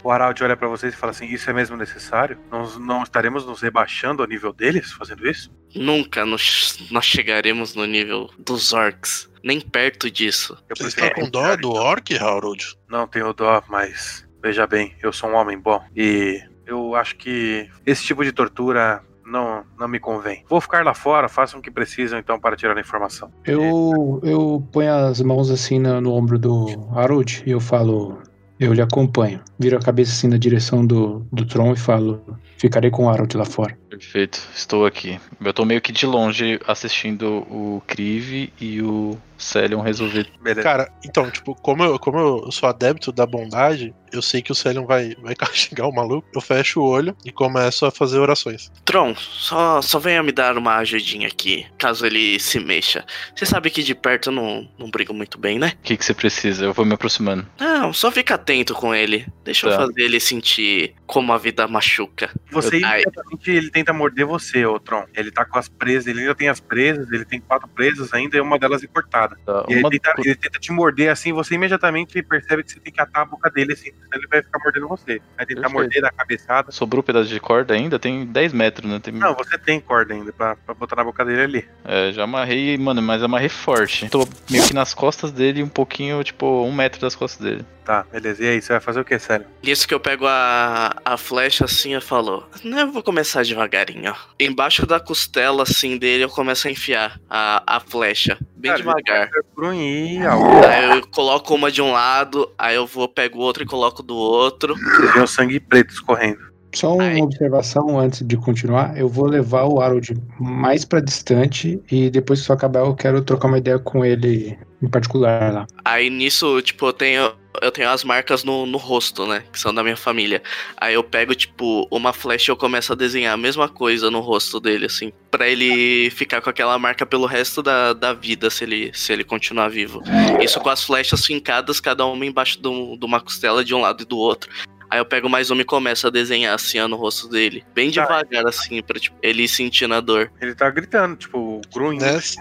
[0.02, 2.38] O Aralt olha pra vocês e fala assim: Isso é mesmo necessário?
[2.50, 5.50] Nós não estaremos nos rebaixando ao nível deles fazendo isso?
[5.74, 9.30] Nunca nos, nós chegaremos no nível dos orcs.
[9.42, 10.56] Nem perto disso.
[10.68, 12.74] Eu Você está com dó do orc, Harold?
[12.88, 17.68] Não tenho dó, mas veja bem, eu sou um homem bom e eu acho que
[17.84, 20.44] esse tipo de tortura não, não me convém.
[20.48, 23.30] Vou ficar lá fora, façam o que precisam então para tirar a informação.
[23.44, 28.18] Eu, eu ponho as mãos assim na- no, ombro do Harold e eu falo,
[28.58, 29.40] eu lhe acompanho.
[29.58, 32.22] Viro a cabeça assim na direção do, do Tron e falo,
[32.58, 33.76] ficarei com o Harold lá fora.
[33.88, 35.20] Perfeito, estou aqui.
[35.44, 40.26] Eu tô meio que de longe assistindo o Crive e o Celion resolver.
[40.42, 40.62] Beleza.
[40.62, 44.54] Cara, então, tipo, como eu, como eu sou adepto da bondade, eu sei que o
[44.54, 46.26] Celion vai, vai castigar o maluco.
[46.34, 48.70] Eu fecho o olho e começo a fazer orações.
[48.84, 53.04] Tron, só, só venha me dar uma ajudinha aqui, caso ele se mexa.
[53.36, 55.72] Você sabe que de perto eu não, não brigo muito bem, né?
[55.80, 56.64] O que, que você precisa?
[56.64, 57.46] Eu vou me aproximando.
[57.60, 59.26] Não, só fica atento com ele.
[59.44, 59.78] Deixa eu Tá.
[59.78, 62.30] fazer ele sentir como a vida machuca.
[62.54, 65.04] Você imediatamente ele tenta morder você, ô Tron.
[65.14, 68.36] Ele tá com as presas, ele ainda tem as presas, ele tem quatro presas ainda
[68.36, 69.36] e uma delas é cortada.
[69.44, 72.92] Tá, E ele tenta, ele tenta te morder assim, você imediatamente percebe que você tem
[72.92, 75.20] que atar a boca dele assim, senão ele vai ficar mordendo você.
[75.36, 75.72] Vai tentar Perfeito.
[75.72, 76.72] morder da cabeçada.
[76.72, 77.98] Sobrou um pedaço de corda ainda?
[77.98, 79.00] Tem 10 metros, né?
[79.00, 79.12] Tem...
[79.12, 81.68] Não, você tem corda ainda pra, pra botar na boca dele ali.
[81.84, 84.08] É, já amarrei, mano, mas amarrei forte.
[84.08, 87.64] Tô meio que nas costas dele, um pouquinho, tipo, um metro das costas dele.
[87.84, 88.42] Tá, beleza.
[88.42, 89.46] E aí, você vai fazer o que, sério?
[89.62, 94.14] Nisso que eu pego a, a flecha assim, falo, "Não, eu vou começar devagarinho, ó.
[94.38, 99.30] Embaixo da costela assim dele eu começo a enfiar a, a flecha, bem Cara, devagar.
[99.56, 100.64] grunhir, algo.
[100.66, 104.16] Aí eu coloco uma de um lado, aí eu vou, pego outra e coloco do
[104.16, 104.74] outro.
[104.74, 106.54] Você vê o sangue preto escorrendo.
[106.74, 107.20] Só uma Ai.
[107.20, 112.44] observação antes de continuar, eu vou levar o Harold mais pra distante e depois que
[112.44, 115.66] isso acabar eu quero trocar uma ideia com ele em particular lá.
[115.84, 117.32] Aí nisso, tipo, eu tenho.
[117.62, 119.44] Eu tenho as marcas no, no rosto, né?
[119.52, 120.42] Que são da minha família.
[120.76, 124.20] Aí eu pego, tipo, uma flecha e eu começo a desenhar a mesma coisa no
[124.20, 125.12] rosto dele, assim.
[125.30, 129.24] Pra ele ficar com aquela marca pelo resto da, da vida, se ele, se ele
[129.24, 130.02] continuar vivo.
[130.42, 134.06] Isso com as flechas fincadas, cada uma embaixo de uma costela de um lado e
[134.06, 134.50] do outro.
[134.90, 137.64] Aí eu pego mais uma e começo a desenhar assim ó, no rosto dele.
[137.74, 138.02] Bem Tá.
[138.02, 140.30] devagar, assim, pra tipo, ele ir sentindo a dor.
[140.40, 142.04] Ele tá gritando, tipo, grunhindo.
[142.04, 142.40] Nessa,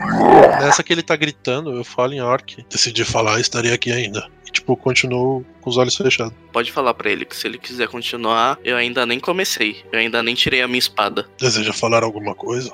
[0.59, 2.63] nessa que ele tá gritando, eu falo em orc.
[2.69, 4.27] Decidi falar, estaria aqui ainda.
[4.47, 6.33] E, tipo, continuo com os olhos fechados.
[6.51, 9.83] Pode falar pra ele que se ele quiser continuar, eu ainda nem comecei.
[9.91, 11.27] Eu ainda nem tirei a minha espada.
[11.39, 12.71] Deseja falar alguma coisa?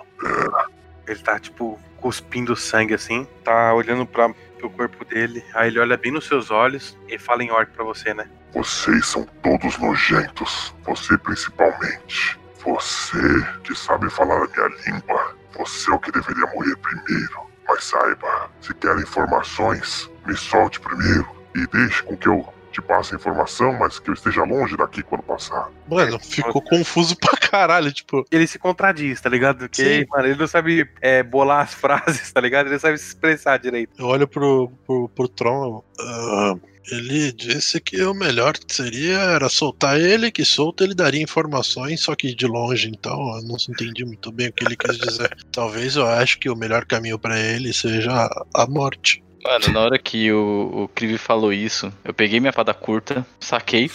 [1.08, 3.28] Ele tá, tipo, cuspindo sangue assim.
[3.44, 5.44] Tá olhando pra, pro corpo dele.
[5.54, 8.30] Aí ele olha bem nos seus olhos e fala em orc pra você, né?
[8.54, 10.76] Vocês são todos nojentos.
[10.84, 12.38] Você principalmente.
[12.64, 13.18] Você
[13.64, 15.36] que sabe falar a minha língua.
[15.58, 17.50] Você é o que deveria morrer primeiro.
[17.68, 23.14] Mas saiba, se quer informações, me solte primeiro e deixe com que eu te passe
[23.14, 25.70] a informação, mas que eu esteja longe daqui quando passar.
[25.88, 28.26] Mano, ficou confuso pra caralho, tipo.
[28.32, 29.60] Ele se contradiz, tá ligado?
[29.60, 30.06] Porque, Sim.
[30.10, 32.68] mano, ele não sabe é, bolar as frases, tá ligado?
[32.68, 33.92] Ele não sabe se expressar direito.
[33.98, 35.84] Eu olho pro, pro, pro Tron.
[36.00, 36.56] ah,
[36.92, 42.16] ele disse que o melhor seria era soltar ele, que solto ele daria informações, só
[42.16, 45.36] que de longe, então eu não entendi muito bem o que ele quis dizer.
[45.52, 49.24] Talvez eu acho que o melhor caminho pra ele seja a morte.
[49.44, 53.90] Mano, na hora que o, o Krive falou isso, eu peguei minha fada curta, saquei,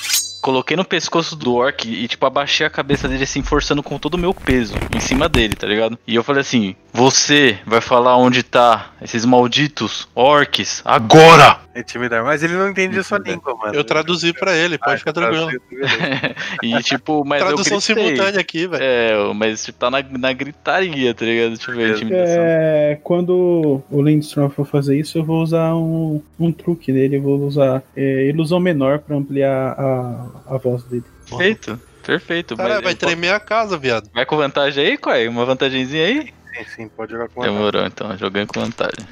[0.44, 4.14] coloquei no pescoço do orc e, tipo, abaixei a cabeça dele assim, forçando com todo
[4.14, 5.98] o meu peso em cima dele, tá ligado?
[6.06, 11.64] E eu falei assim: Você vai falar onde tá esses malditos orcs agora!
[11.76, 12.22] Intimidar.
[12.22, 13.74] Mas ele não entende a sua língua, mano.
[13.74, 15.50] Eu traduzi pra ele, pode Ah, ficar tranquilo.
[16.62, 18.82] E, tipo, mas Tradução simultânea aqui, velho.
[18.82, 21.56] É, mas tipo, tá na, na gritaria, tá ligado?
[21.56, 22.36] Deixa eu ver a intimidação.
[22.38, 27.16] É, quando o Lindstrom for fazer isso, eu vou usar um, um truque dele.
[27.16, 31.04] Eu vou usar é, ilusão menor pra ampliar a, a voz dele.
[31.28, 32.56] Perfeito, perfeito.
[32.56, 34.10] Mas vai tremer a casa, viado.
[34.12, 35.28] Vai com vantagem aí, Quai?
[35.28, 36.34] Uma vantagenzinha aí?
[36.54, 37.56] Sim, sim, pode jogar com vantagem.
[37.56, 38.16] Demorou, então.
[38.16, 39.06] Jogando com vantagem.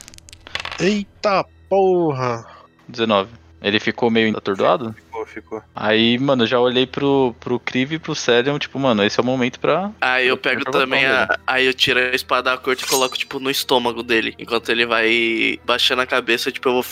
[0.78, 2.46] Eita porra.
[2.88, 3.41] 19.
[3.62, 4.94] Ele ficou meio atordoado?
[4.94, 5.62] Ficou, ficou.
[5.74, 9.22] Aí, mano, eu já olhei pro, pro Krive e pro Celion, tipo, mano, esse é
[9.22, 9.92] o momento pra.
[10.00, 11.38] Aí eu pego também a.
[11.46, 14.34] Aí eu tiro a espada da corte e coloco, tipo, no estômago dele.
[14.38, 16.84] Enquanto ele vai baixando a cabeça, tipo, eu vou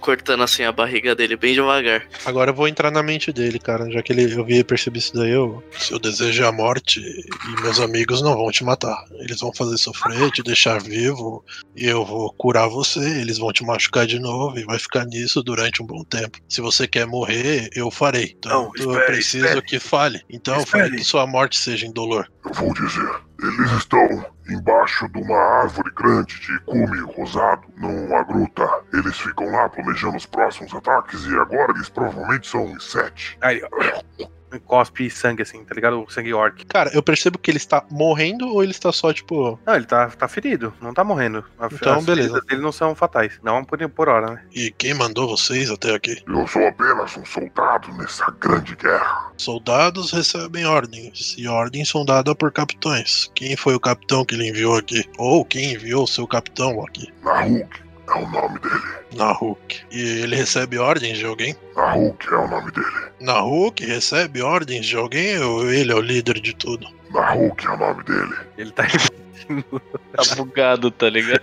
[0.00, 2.06] cortando assim a barriga dele bem devagar.
[2.24, 3.90] Agora eu vou entrar na mente dele, cara.
[3.90, 7.00] Já que ele, eu vi e percebi isso daí, eu, se eu desejo a morte
[7.00, 9.04] e meus amigos não vão te matar.
[9.20, 11.44] Eles vão fazer sofrer, te deixar vivo,
[11.76, 15.42] e eu vou curar você, eles vão te machucar de novo e vai ficar nisso
[15.42, 16.38] durante um bom tempo.
[16.48, 18.34] Se você quer morrer, eu farei.
[18.38, 19.62] Então Não, eu espere, preciso espere.
[19.62, 20.20] que fale.
[20.30, 21.02] Então eu farei Espere.
[21.02, 22.28] que sua morte seja indolor.
[22.44, 23.10] Eu vou dizer.
[23.40, 28.68] Eles estão embaixo de uma árvore grande de cume rosado, numa gruta.
[28.92, 33.36] Eles ficam lá planejando os próximos ataques e agora eles provavelmente são em sete.
[33.40, 34.26] Aí, ó.
[34.64, 36.02] Cospe sangue assim, tá ligado?
[36.02, 36.64] O sangue orc.
[36.64, 39.60] Cara, eu percebo que ele está morrendo ou ele está só, tipo.
[39.66, 41.44] Não, ele tá, tá ferido, não tá morrendo.
[41.58, 42.40] A- Então, as beleza.
[42.48, 43.38] dele não são fatais.
[43.42, 44.42] Não por, por hora, né?
[44.54, 46.22] E quem mandou vocês até aqui?
[46.26, 49.30] Eu sou apenas um soldado nessa grande guerra.
[49.36, 53.30] Soldados recebem ordens, e ordens são dadas por capitães.
[53.34, 55.04] Quem foi o capitão que ele enviou aqui?
[55.18, 57.12] Ou quem enviou seu capitão aqui?
[57.22, 57.68] Nahuk
[58.08, 58.98] é o nome dele.
[59.14, 59.80] Nahuk.
[59.90, 61.54] E ele recebe ordens de alguém?
[61.76, 62.86] Nahuk é o nome dele.
[63.20, 66.86] Nahuk recebe ordens de alguém ou ele é o líder de tudo?
[67.10, 68.34] Nahuk é o nome dele.
[68.56, 69.18] Ele tá repetindo.
[70.12, 71.40] Tá bugado, tá ligado?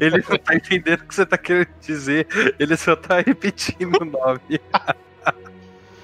[0.00, 2.26] Ele não tá entendendo o que você tá querendo dizer.
[2.58, 4.60] Ele só tá repetindo o nome.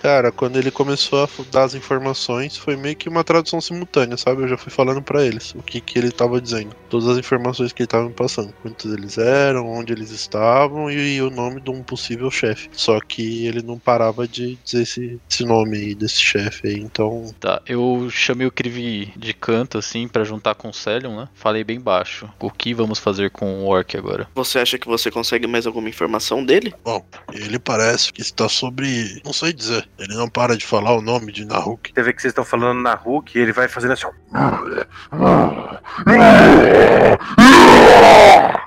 [0.01, 4.43] Cara, quando ele começou a dar as informações, foi meio que uma tradução simultânea, sabe?
[4.43, 6.75] Eu já fui falando pra eles o que, que ele tava dizendo.
[6.89, 8.53] Todas as informações que ele tava me passando.
[8.63, 12.69] Quantos eles eram, onde eles estavam e, e o nome de um possível chefe.
[12.73, 16.81] Só que ele não parava de dizer esse, esse nome aí desse chefe aí.
[16.81, 21.29] Então, Tá, eu chamei o Krive de canto, assim, pra juntar com o Celion, né?
[21.35, 22.29] Falei bem baixo.
[22.39, 24.29] O que vamos fazer com o Orc agora?
[24.35, 26.75] Você acha que você consegue mais alguma informação dele?
[26.85, 29.21] bom, ele parece que está sobre.
[29.25, 29.89] Não sei dizer.
[30.01, 31.93] Ele não para de falar o nome de Nahuk.
[31.95, 34.13] Você vê que vocês estão falando na Hulk e ele vai fazendo assim, ó.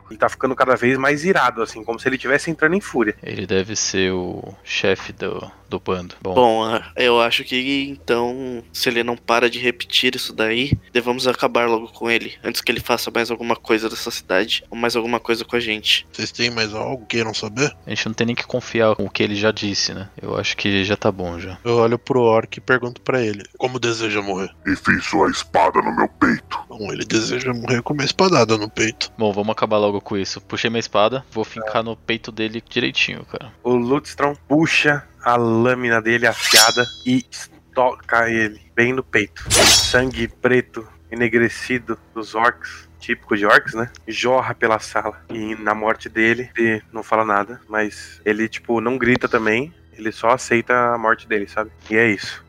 [0.10, 3.16] Ele tá ficando cada vez mais irado, assim, como se ele estivesse entrando em fúria.
[3.24, 6.16] Ele deve ser o chefe do, do bando.
[6.22, 10.74] Bom, Bom, ah, eu acho que então, se ele não para de repetir isso daí,
[10.92, 14.78] devemos acabar logo com ele, antes que ele faça mais alguma coisa dessa cidade, ou
[14.78, 16.06] mais alguma coisa com a gente.
[16.12, 17.74] Vocês têm mais algo que queiram saber?
[17.86, 20.10] a gente não tem nem que confiar com o que ele já disse, né?
[20.22, 21.58] Eu acho que já tá bom já.
[21.64, 24.50] Eu olho pro orc e pergunto pra ele: Como deseja morrer?
[24.68, 26.60] Enfie sua espada no meu peito.
[26.70, 29.03] Bom, ele deseja morrer com uma espadada no peito.
[29.18, 30.42] Bom, vamos acabar logo com isso.
[30.42, 33.52] Puxei minha espada, vou fincar no peito dele direitinho, cara.
[33.64, 37.26] O Lutstrom puxa a lâmina dele afiada e
[37.74, 39.44] toca ele bem no peito.
[39.52, 43.90] Sangue preto, enegrecido dos orcs, típico de orcs, né?
[44.08, 45.22] Jorra pela sala.
[45.30, 49.74] E na morte dele, ele não fala nada, mas ele, tipo, não grita também.
[49.96, 51.72] Ele só aceita a morte dele, sabe?
[51.90, 52.43] E é isso.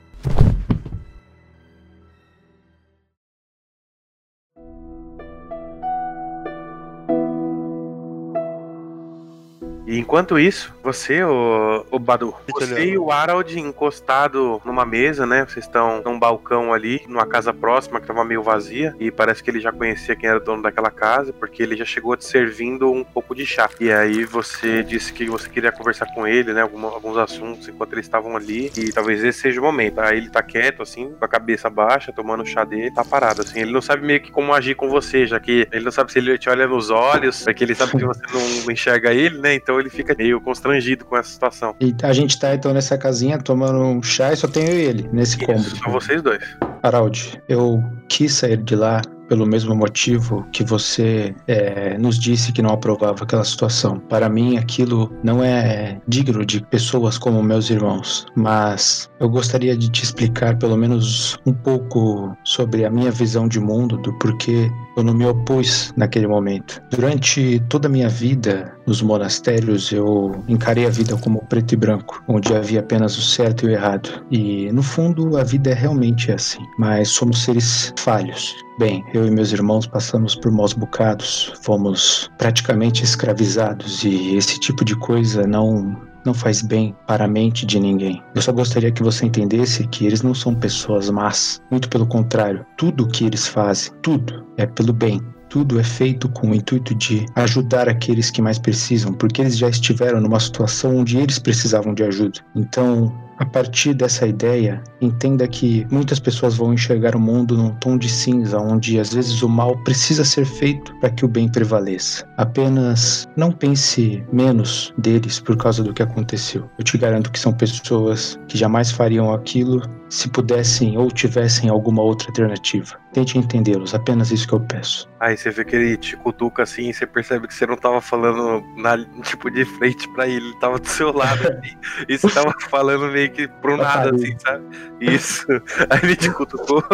[9.86, 15.44] E enquanto isso, você, o, o Badu, você e o Harold encostado numa mesa, né?
[15.48, 18.94] Vocês estão num balcão ali, numa casa próxima que tava meio vazia.
[18.98, 21.84] E parece que ele já conhecia quem era o dono daquela casa, porque ele já
[21.84, 23.68] chegou te servindo um pouco de chá.
[23.78, 26.62] E aí você disse que você queria conversar com ele, né?
[26.62, 28.72] alguma- alguns assuntos enquanto eles estavam ali.
[28.76, 30.00] E talvez esse seja o momento.
[30.00, 33.42] Aí ele tá quieto, assim, com a cabeça baixa, tomando o chá dele, tá parado,
[33.42, 33.60] assim.
[33.60, 36.18] Ele não sabe meio que como agir com você, já que ele não sabe se
[36.18, 39.54] ele te olha nos olhos, porque ele sabe que você não enxerga ele, né?
[39.54, 41.74] Então ele fica meio constrangido com essa situação.
[41.80, 44.82] E a gente tá então nessa casinha tomando um chá e só tenho eu e
[44.82, 45.36] ele nesse.
[45.50, 46.42] Isso, só vocês dois.
[46.82, 52.62] Harald, eu quis sair de lá pelo mesmo motivo que você é, nos disse que
[52.62, 53.98] não aprovava aquela situação.
[54.08, 59.90] Para mim, aquilo não é digno de pessoas como meus irmãos, mas eu gostaria de
[59.90, 65.02] te explicar pelo menos um pouco sobre a minha visão de mundo, do porquê eu
[65.02, 66.80] não me opus naquele momento.
[66.90, 72.22] Durante toda a minha vida nos monastérios, eu encarei a vida como preto e branco,
[72.28, 74.24] onde havia apenas o certo e o errado.
[74.30, 78.54] E no fundo, a vida é realmente assim, mas somos seres falhos.
[78.76, 84.84] Bem, eu e meus irmãos passamos por maus bocados, fomos praticamente escravizados e esse tipo
[84.84, 88.22] de coisa não não faz bem para a mente de ninguém.
[88.34, 92.64] Eu só gostaria que você entendesse que eles não são pessoas más, muito pelo contrário,
[92.78, 95.20] tudo o que eles fazem, tudo é pelo bem.
[95.50, 99.68] Tudo é feito com o intuito de ajudar aqueles que mais precisam, porque eles já
[99.68, 102.40] estiveram numa situação onde eles precisavam de ajuda.
[102.56, 107.96] Então, a partir dessa ideia, entenda que muitas pessoas vão enxergar o mundo num tom
[107.96, 112.26] de cinza, onde às vezes o mal precisa ser feito para que o bem prevaleça.
[112.36, 116.68] Apenas não pense menos deles por causa do que aconteceu.
[116.78, 119.82] Eu te garanto que são pessoas que jamais fariam aquilo
[120.14, 122.96] se pudessem ou tivessem alguma outra alternativa.
[123.12, 125.08] Tente entendê-los, apenas isso que eu peço.
[125.18, 128.00] Aí você vê que ele te cutuca assim e você percebe que você não tava
[128.00, 131.76] falando na, tipo de frente pra ele, ele tava do seu lado assim,
[132.08, 134.64] e você tava falando meio que pro nada, assim, sabe?
[135.00, 135.46] Isso.
[135.90, 136.84] Aí ele te cutucou.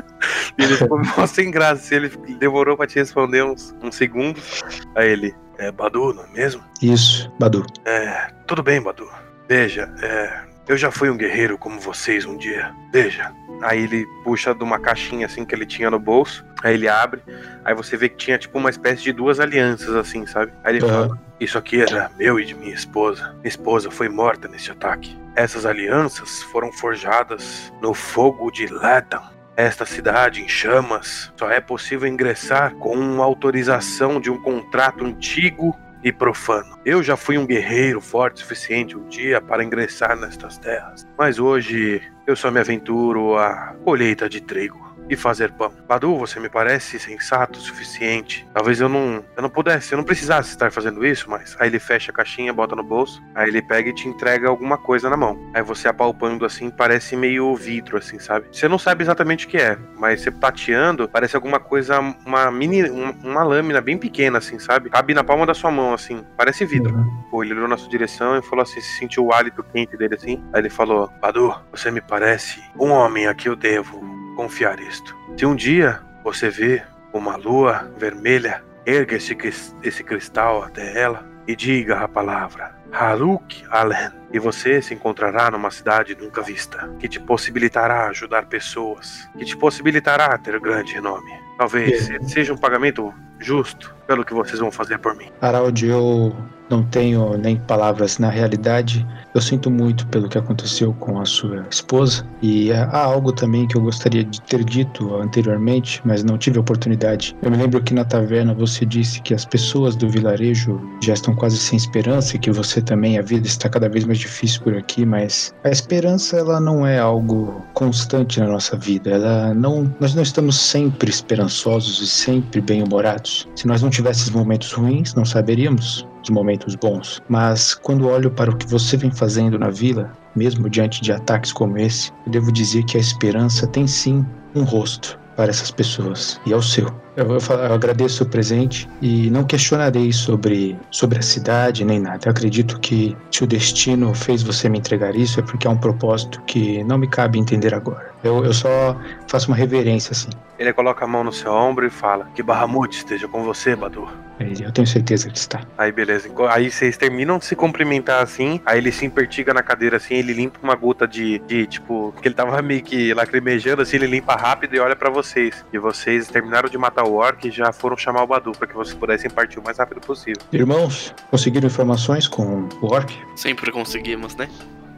[0.56, 1.82] e ele ficou mó sem graça.
[1.82, 2.08] assim, Ele
[2.38, 4.62] demorou pra te responder uns, uns segundos.
[4.96, 6.62] Aí ele, é Badu, não é mesmo?
[6.80, 7.66] Isso, Badu.
[7.84, 9.06] É, tudo bem, Badu.
[9.46, 12.74] Veja, é, eu já fui um guerreiro como vocês um dia.
[12.92, 13.32] Veja.
[13.60, 16.44] Aí ele puxa de uma caixinha assim que ele tinha no bolso.
[16.62, 17.22] Aí ele abre.
[17.64, 20.52] Aí você vê que tinha tipo uma espécie de duas alianças assim, sabe?
[20.64, 21.08] Aí ele Aham.
[21.08, 23.32] fala: Isso aqui era meu e de minha esposa.
[23.34, 25.16] Minha esposa foi morta nesse ataque.
[25.36, 29.22] Essas alianças foram forjadas no fogo de Letan.
[29.54, 35.76] Esta cidade em chamas só é possível ingressar com uma autorização de um contrato antigo
[36.02, 36.78] e profano.
[36.84, 41.38] Eu já fui um guerreiro forte o suficiente um dia para ingressar nestas terras, mas
[41.38, 45.72] hoje eu só me aventuro à colheita de trigo e fazer pão.
[45.86, 48.46] Badu, você me parece sensato o suficiente.
[48.54, 51.78] Talvez eu não, eu não pudesse, eu não precisasse estar fazendo isso, mas aí ele
[51.78, 55.16] fecha a caixinha, bota no bolso, aí ele pega e te entrega alguma coisa na
[55.16, 55.38] mão.
[55.54, 58.46] Aí você apalpando assim, parece meio vidro assim, sabe?
[58.52, 62.90] Você não sabe exatamente o que é, mas você tateando, parece alguma coisa, uma mini,
[62.90, 64.90] um- uma lâmina bem pequena assim, sabe?
[64.90, 66.94] Cabe na palma da sua mão assim, parece vidro.
[67.30, 70.14] Pô, ele olhou na sua direção e falou assim, se sentiu o hálito quente dele
[70.14, 70.42] assim.
[70.52, 74.02] Aí ele falou: Badu, você me parece um homem a que eu devo
[74.36, 75.16] confiar isto.
[75.36, 79.36] Se um dia você vê uma lua vermelha, erga esse,
[79.82, 84.10] esse cristal até ela e diga a palavra Haruk Alen.
[84.32, 89.56] E você se encontrará numa cidade nunca vista, que te possibilitará ajudar pessoas, que te
[89.56, 91.30] possibilitará ter grande renome.
[91.58, 95.30] Talvez seja um pagamento justo pelo que vocês vão fazer por mim.
[95.40, 96.34] Harald, eu
[96.72, 98.18] não tenho nem palavras.
[98.18, 102.26] Na realidade, eu sinto muito pelo que aconteceu com a sua esposa.
[102.40, 107.36] E há algo também que eu gostaria de ter dito anteriormente, mas não tive oportunidade.
[107.42, 111.34] Eu me lembro que na taverna você disse que as pessoas do vilarejo já estão
[111.34, 114.76] quase sem esperança e que você também, a vida está cada vez mais difícil por
[114.76, 119.10] aqui, mas a esperança ela não é algo constante na nossa vida.
[119.10, 123.48] Ela não, nós não estamos sempre esperançosos e sempre bem-humorados.
[123.54, 127.20] Se nós não tivéssemos momentos ruins, não saberíamos os momentos bons.
[127.28, 131.52] Mas quando olho para o que você vem fazendo na vila, mesmo diante de ataques
[131.52, 136.40] como esse, eu devo dizer que a esperança tem sim um rosto para essas pessoas
[136.46, 137.01] e é o seu.
[137.16, 142.20] Eu, eu agradeço o presente e não questionarei sobre, sobre a cidade nem nada.
[142.26, 145.76] Eu acredito que se o destino fez você me entregar isso é porque há um
[145.76, 148.10] propósito que não me cabe entender agora.
[148.24, 148.96] Eu, eu só
[149.28, 150.30] faço uma reverência assim.
[150.58, 154.08] Ele coloca a mão no seu ombro e fala: Que Bahamut esteja com você, Badu.
[154.38, 155.60] Ele- Eu tenho certeza que está.
[155.76, 156.28] Aí beleza.
[156.50, 158.60] Aí vocês terminam de se cumprimentar assim.
[158.64, 160.14] Aí ele se impertiga na cadeira assim.
[160.14, 163.96] Ele limpa uma gota de, de tipo, que ele tava meio que lacrimejando assim.
[163.96, 165.64] Ele limpa rápido e olha pra vocês.
[165.72, 168.94] E vocês terminaram de matar o Orc, já foram chamar o Badu para que vocês
[168.94, 170.40] pudessem partir o mais rápido possível.
[170.52, 173.12] Irmãos, conseguiram informações com o Orc?
[173.36, 174.48] Sempre conseguimos, né?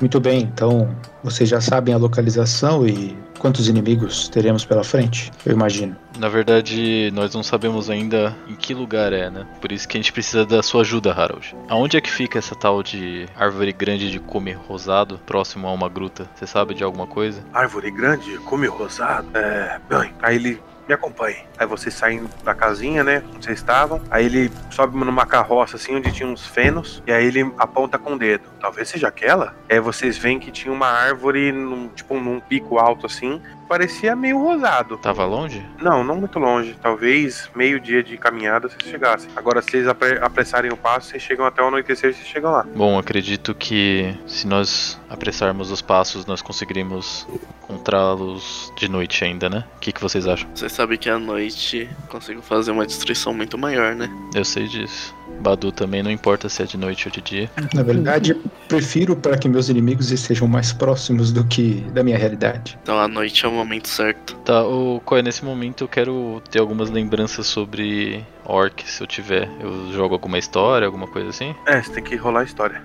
[0.01, 5.53] Muito bem, então vocês já sabem a localização e quantos inimigos teremos pela frente, eu
[5.53, 5.97] imagino.
[6.19, 9.47] Na verdade, nós não sabemos ainda em que lugar é, né?
[9.61, 11.55] Por isso que a gente precisa da sua ajuda, Harold.
[11.69, 15.89] Aonde é que fica essa tal de árvore grande de come rosado, próximo a uma
[15.89, 16.29] gruta?
[16.35, 17.45] Você sabe de alguma coisa?
[17.53, 19.29] Árvore grande, come rosado.
[19.35, 19.81] É.
[19.89, 21.37] Bem, aí ele me acompanhe.
[21.59, 23.22] Aí vocês saem da casinha, né?
[23.35, 24.01] Onde vocês estavam.
[24.11, 27.03] Aí ele sobe numa carroça, assim, onde tinha uns fenos.
[27.07, 28.45] E aí ele aponta com o dedo.
[28.61, 29.55] Talvez seja aquela.
[29.70, 33.41] Aí vocês veem que tinha uma árvore, num, tipo, num pico alto, assim.
[33.68, 34.99] Parecia meio rosado.
[34.99, 35.64] Tava longe?
[35.80, 36.76] Não, não muito longe.
[36.82, 39.30] Talvez meio dia de caminhada vocês chegassem.
[39.35, 42.51] Agora, se vocês apre- apressarem o passo, vocês chegam até o anoitecer e vocês chegam
[42.53, 42.66] lá.
[42.76, 47.27] Bom, acredito que se nós apressarmos os passos, nós conseguiríamos
[47.65, 49.65] encontrá-los de noite ainda, né?
[49.77, 50.49] O que, que vocês acham?
[50.55, 54.11] Você sabe que à noite consigo fazer uma destruição muito maior, né?
[54.35, 55.15] Eu sei disso.
[55.41, 57.51] Badu também não importa se é de noite ou de dia.
[57.73, 58.37] Na verdade,
[58.69, 62.79] prefiro para que meus inimigos estejam mais próximos do que da minha realidade.
[62.83, 64.37] Então à noite é o momento certo.
[64.45, 69.49] Tá, o Koya, nesse momento eu quero ter algumas lembranças sobre Orc, se eu tiver.
[69.61, 71.55] Eu jogo alguma história, alguma coisa assim?
[71.67, 72.83] É, você tem que rolar a história.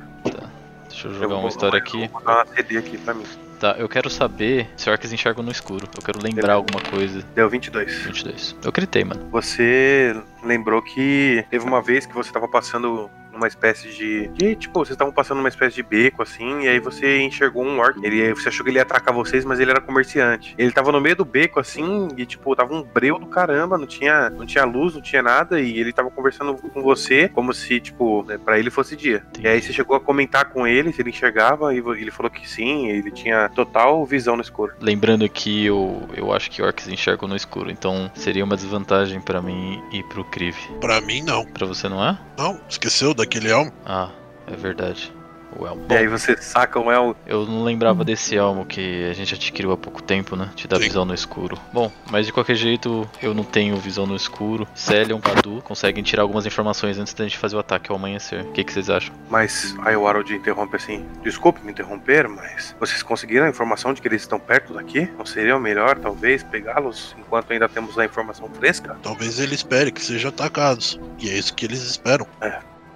[1.02, 2.08] Deixa eu Eu jogar vou- uma história eu aqui.
[2.08, 3.24] Vou uma CD aqui pra mim.
[3.60, 5.88] Tá, eu quero saber se orcs enxergam no escuro.
[5.96, 7.22] Eu quero lembrar alguma coisa.
[7.36, 7.94] Deu 22.
[8.06, 8.56] 22.
[8.64, 9.28] Eu gritei, mano.
[9.32, 13.10] Você lembrou que teve uma vez que você tava passando
[13.40, 14.28] numa espécie de.
[14.28, 17.80] de tipo, vocês estavam passando numa espécie de beco, assim, e aí você enxergou um
[17.80, 17.98] orc.
[18.04, 20.54] Ele, você achou que ele ia atacar vocês, mas ele era comerciante.
[20.58, 23.88] Ele tava no meio do beco, assim, e tipo, tava um breu do caramba, não
[23.88, 27.80] tinha, não tinha luz, não tinha nada, e ele tava conversando com você como se,
[27.80, 29.24] tipo, né, pra ele fosse dia.
[29.40, 32.48] E aí você chegou a comentar com ele se ele enxergava, e ele falou que
[32.48, 34.74] sim, ele tinha total visão no escuro.
[34.82, 39.42] Lembrando que eu, eu acho que orcs enxergam no escuro, então seria uma desvantagem pra
[39.42, 40.56] mim ir pro Kriv.
[40.82, 41.46] Pra mim, não.
[41.46, 42.18] Pra você não é?
[42.38, 43.72] Não, esqueceu daquele elmo?
[43.86, 44.10] Ah,
[44.48, 45.14] é verdade.
[45.58, 45.84] O elmo.
[45.90, 47.16] E aí você saca um elmo.
[47.26, 50.52] Eu não lembrava desse elmo que a gente adquiriu há pouco tempo, né?
[50.56, 50.84] Te dá Sim.
[50.84, 51.58] visão no escuro.
[51.74, 54.68] Bom, mas de qualquer jeito, eu não tenho visão no escuro.
[54.76, 58.42] Célia e Badu conseguem tirar algumas informações antes da gente fazer o ataque ao amanhecer.
[58.42, 59.14] O que, que vocês acham?
[59.28, 64.02] Mas aí o Harold interrompe assim: Desculpe me interromper, mas vocês conseguiram a informação de
[64.02, 65.10] que eles estão perto daqui?
[65.18, 68.98] Não seria melhor, talvez, pegá-los enquanto ainda temos a informação fresca?
[69.02, 71.00] Talvez ele espere que sejam atacados.
[71.18, 72.28] E é isso que eles esperam.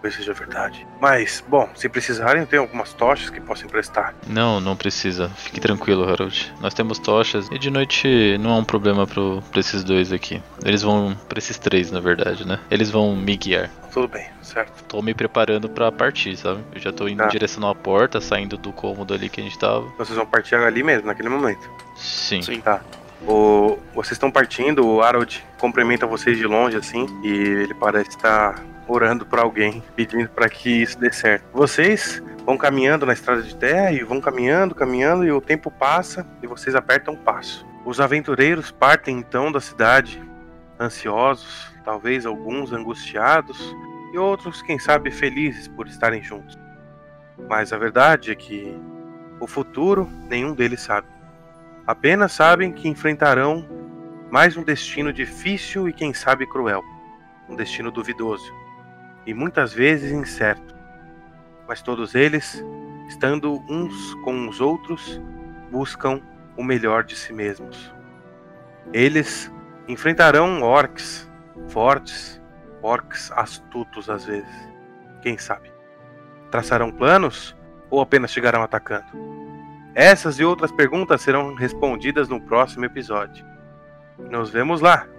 [0.04, 0.86] Talvez seja verdade.
[1.00, 4.14] Mas, bom, se precisarem, eu tenho algumas tochas que posso emprestar.
[4.28, 5.30] Não, não precisa.
[5.30, 6.54] Fique tranquilo, Harold.
[6.60, 10.44] Nós temos tochas e de noite não é um problema pro, pra esses dois aqui.
[10.66, 11.18] Eles vão.
[11.30, 12.60] pra esses três, na verdade, né?
[12.70, 13.70] Eles vão me guiar.
[13.94, 14.84] Tudo bem, certo?
[14.90, 16.60] Tô me preparando pra partir, sabe?
[16.76, 17.28] Eu já tô indo Tá.
[17.28, 19.86] em direção à porta, saindo do cômodo ali que a gente tava.
[19.98, 21.70] Vocês vão partir ali mesmo, naquele momento.
[21.96, 22.42] Sim.
[22.42, 22.62] Sim.
[23.26, 28.62] O, vocês estão partindo, o Harold cumprimenta vocês de longe, assim, e ele parece estar
[28.88, 31.46] orando pra alguém, pedindo pra que isso dê certo.
[31.54, 36.26] Vocês vão caminhando na estrada de terra e vão caminhando, caminhando, e o tempo passa
[36.42, 37.66] e vocês apertam o passo.
[37.86, 40.22] Os aventureiros partem então da cidade,
[40.80, 43.74] ansiosos, talvez alguns angustiados,
[44.14, 46.58] e outros, quem sabe, felizes por estarem juntos.
[47.50, 48.80] Mas a verdade é que
[49.40, 51.08] o futuro nenhum deles sabe.
[51.88, 53.68] Apenas sabem que enfrentarão
[54.30, 56.84] mais um destino difícil e quem sabe cruel.
[57.50, 58.63] Um destino duvidoso
[59.26, 60.76] e muitas vezes incerto.
[61.68, 62.64] Mas todos eles,
[63.08, 65.22] estando uns com os outros,
[65.72, 66.22] buscam
[66.58, 67.94] o melhor de si mesmos.
[68.92, 69.52] Eles
[69.88, 71.30] enfrentarão orcs
[71.70, 72.42] fortes,
[72.82, 74.70] orcs astutos às vezes.
[75.22, 75.72] Quem sabe?
[76.52, 77.56] Traçarão planos
[77.90, 79.06] ou apenas chegarão atacando?
[79.96, 83.46] Essas e outras perguntas serão respondidas no próximo episódio.
[84.18, 85.13] Nos vemos lá!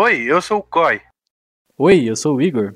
[0.00, 1.02] Oi, eu sou o Koi.
[1.76, 2.72] Oi, eu sou o Igor.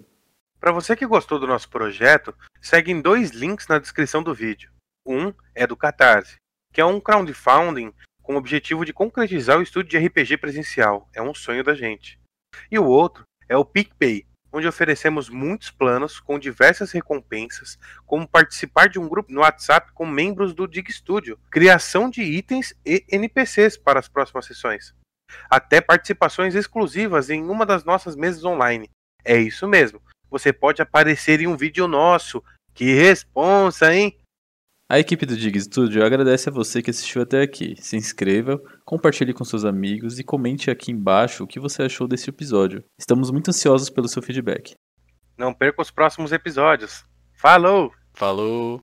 [0.58, 4.72] Para você que gostou do nosso projeto, seguem dois links na descrição do vídeo.
[5.06, 6.34] Um é do Catarse,
[6.72, 11.08] que é um crowdfunding com o objetivo de concretizar o estudo de RPG presencial.
[11.14, 12.18] É um sonho da gente.
[12.68, 18.88] E o outro é o PicPay, onde oferecemos muitos planos com diversas recompensas, como participar
[18.88, 23.76] de um grupo no WhatsApp com membros do Dig Studio, criação de itens e NPCs
[23.76, 24.92] para as próximas sessões,
[25.48, 28.88] até participações exclusivas em uma das nossas mesas online.
[29.24, 30.00] É isso mesmo.
[30.30, 32.42] Você pode aparecer em um vídeo nosso.
[32.74, 34.16] Que responsa, hein?
[34.88, 37.76] A equipe do Dig Studio agradece a você que assistiu até aqui.
[37.78, 42.28] Se inscreva, compartilhe com seus amigos e comente aqui embaixo o que você achou desse
[42.28, 42.84] episódio.
[42.98, 44.74] Estamos muito ansiosos pelo seu feedback.
[45.36, 47.04] Não perca os próximos episódios.
[47.34, 47.90] Falou!
[48.12, 48.80] Falou!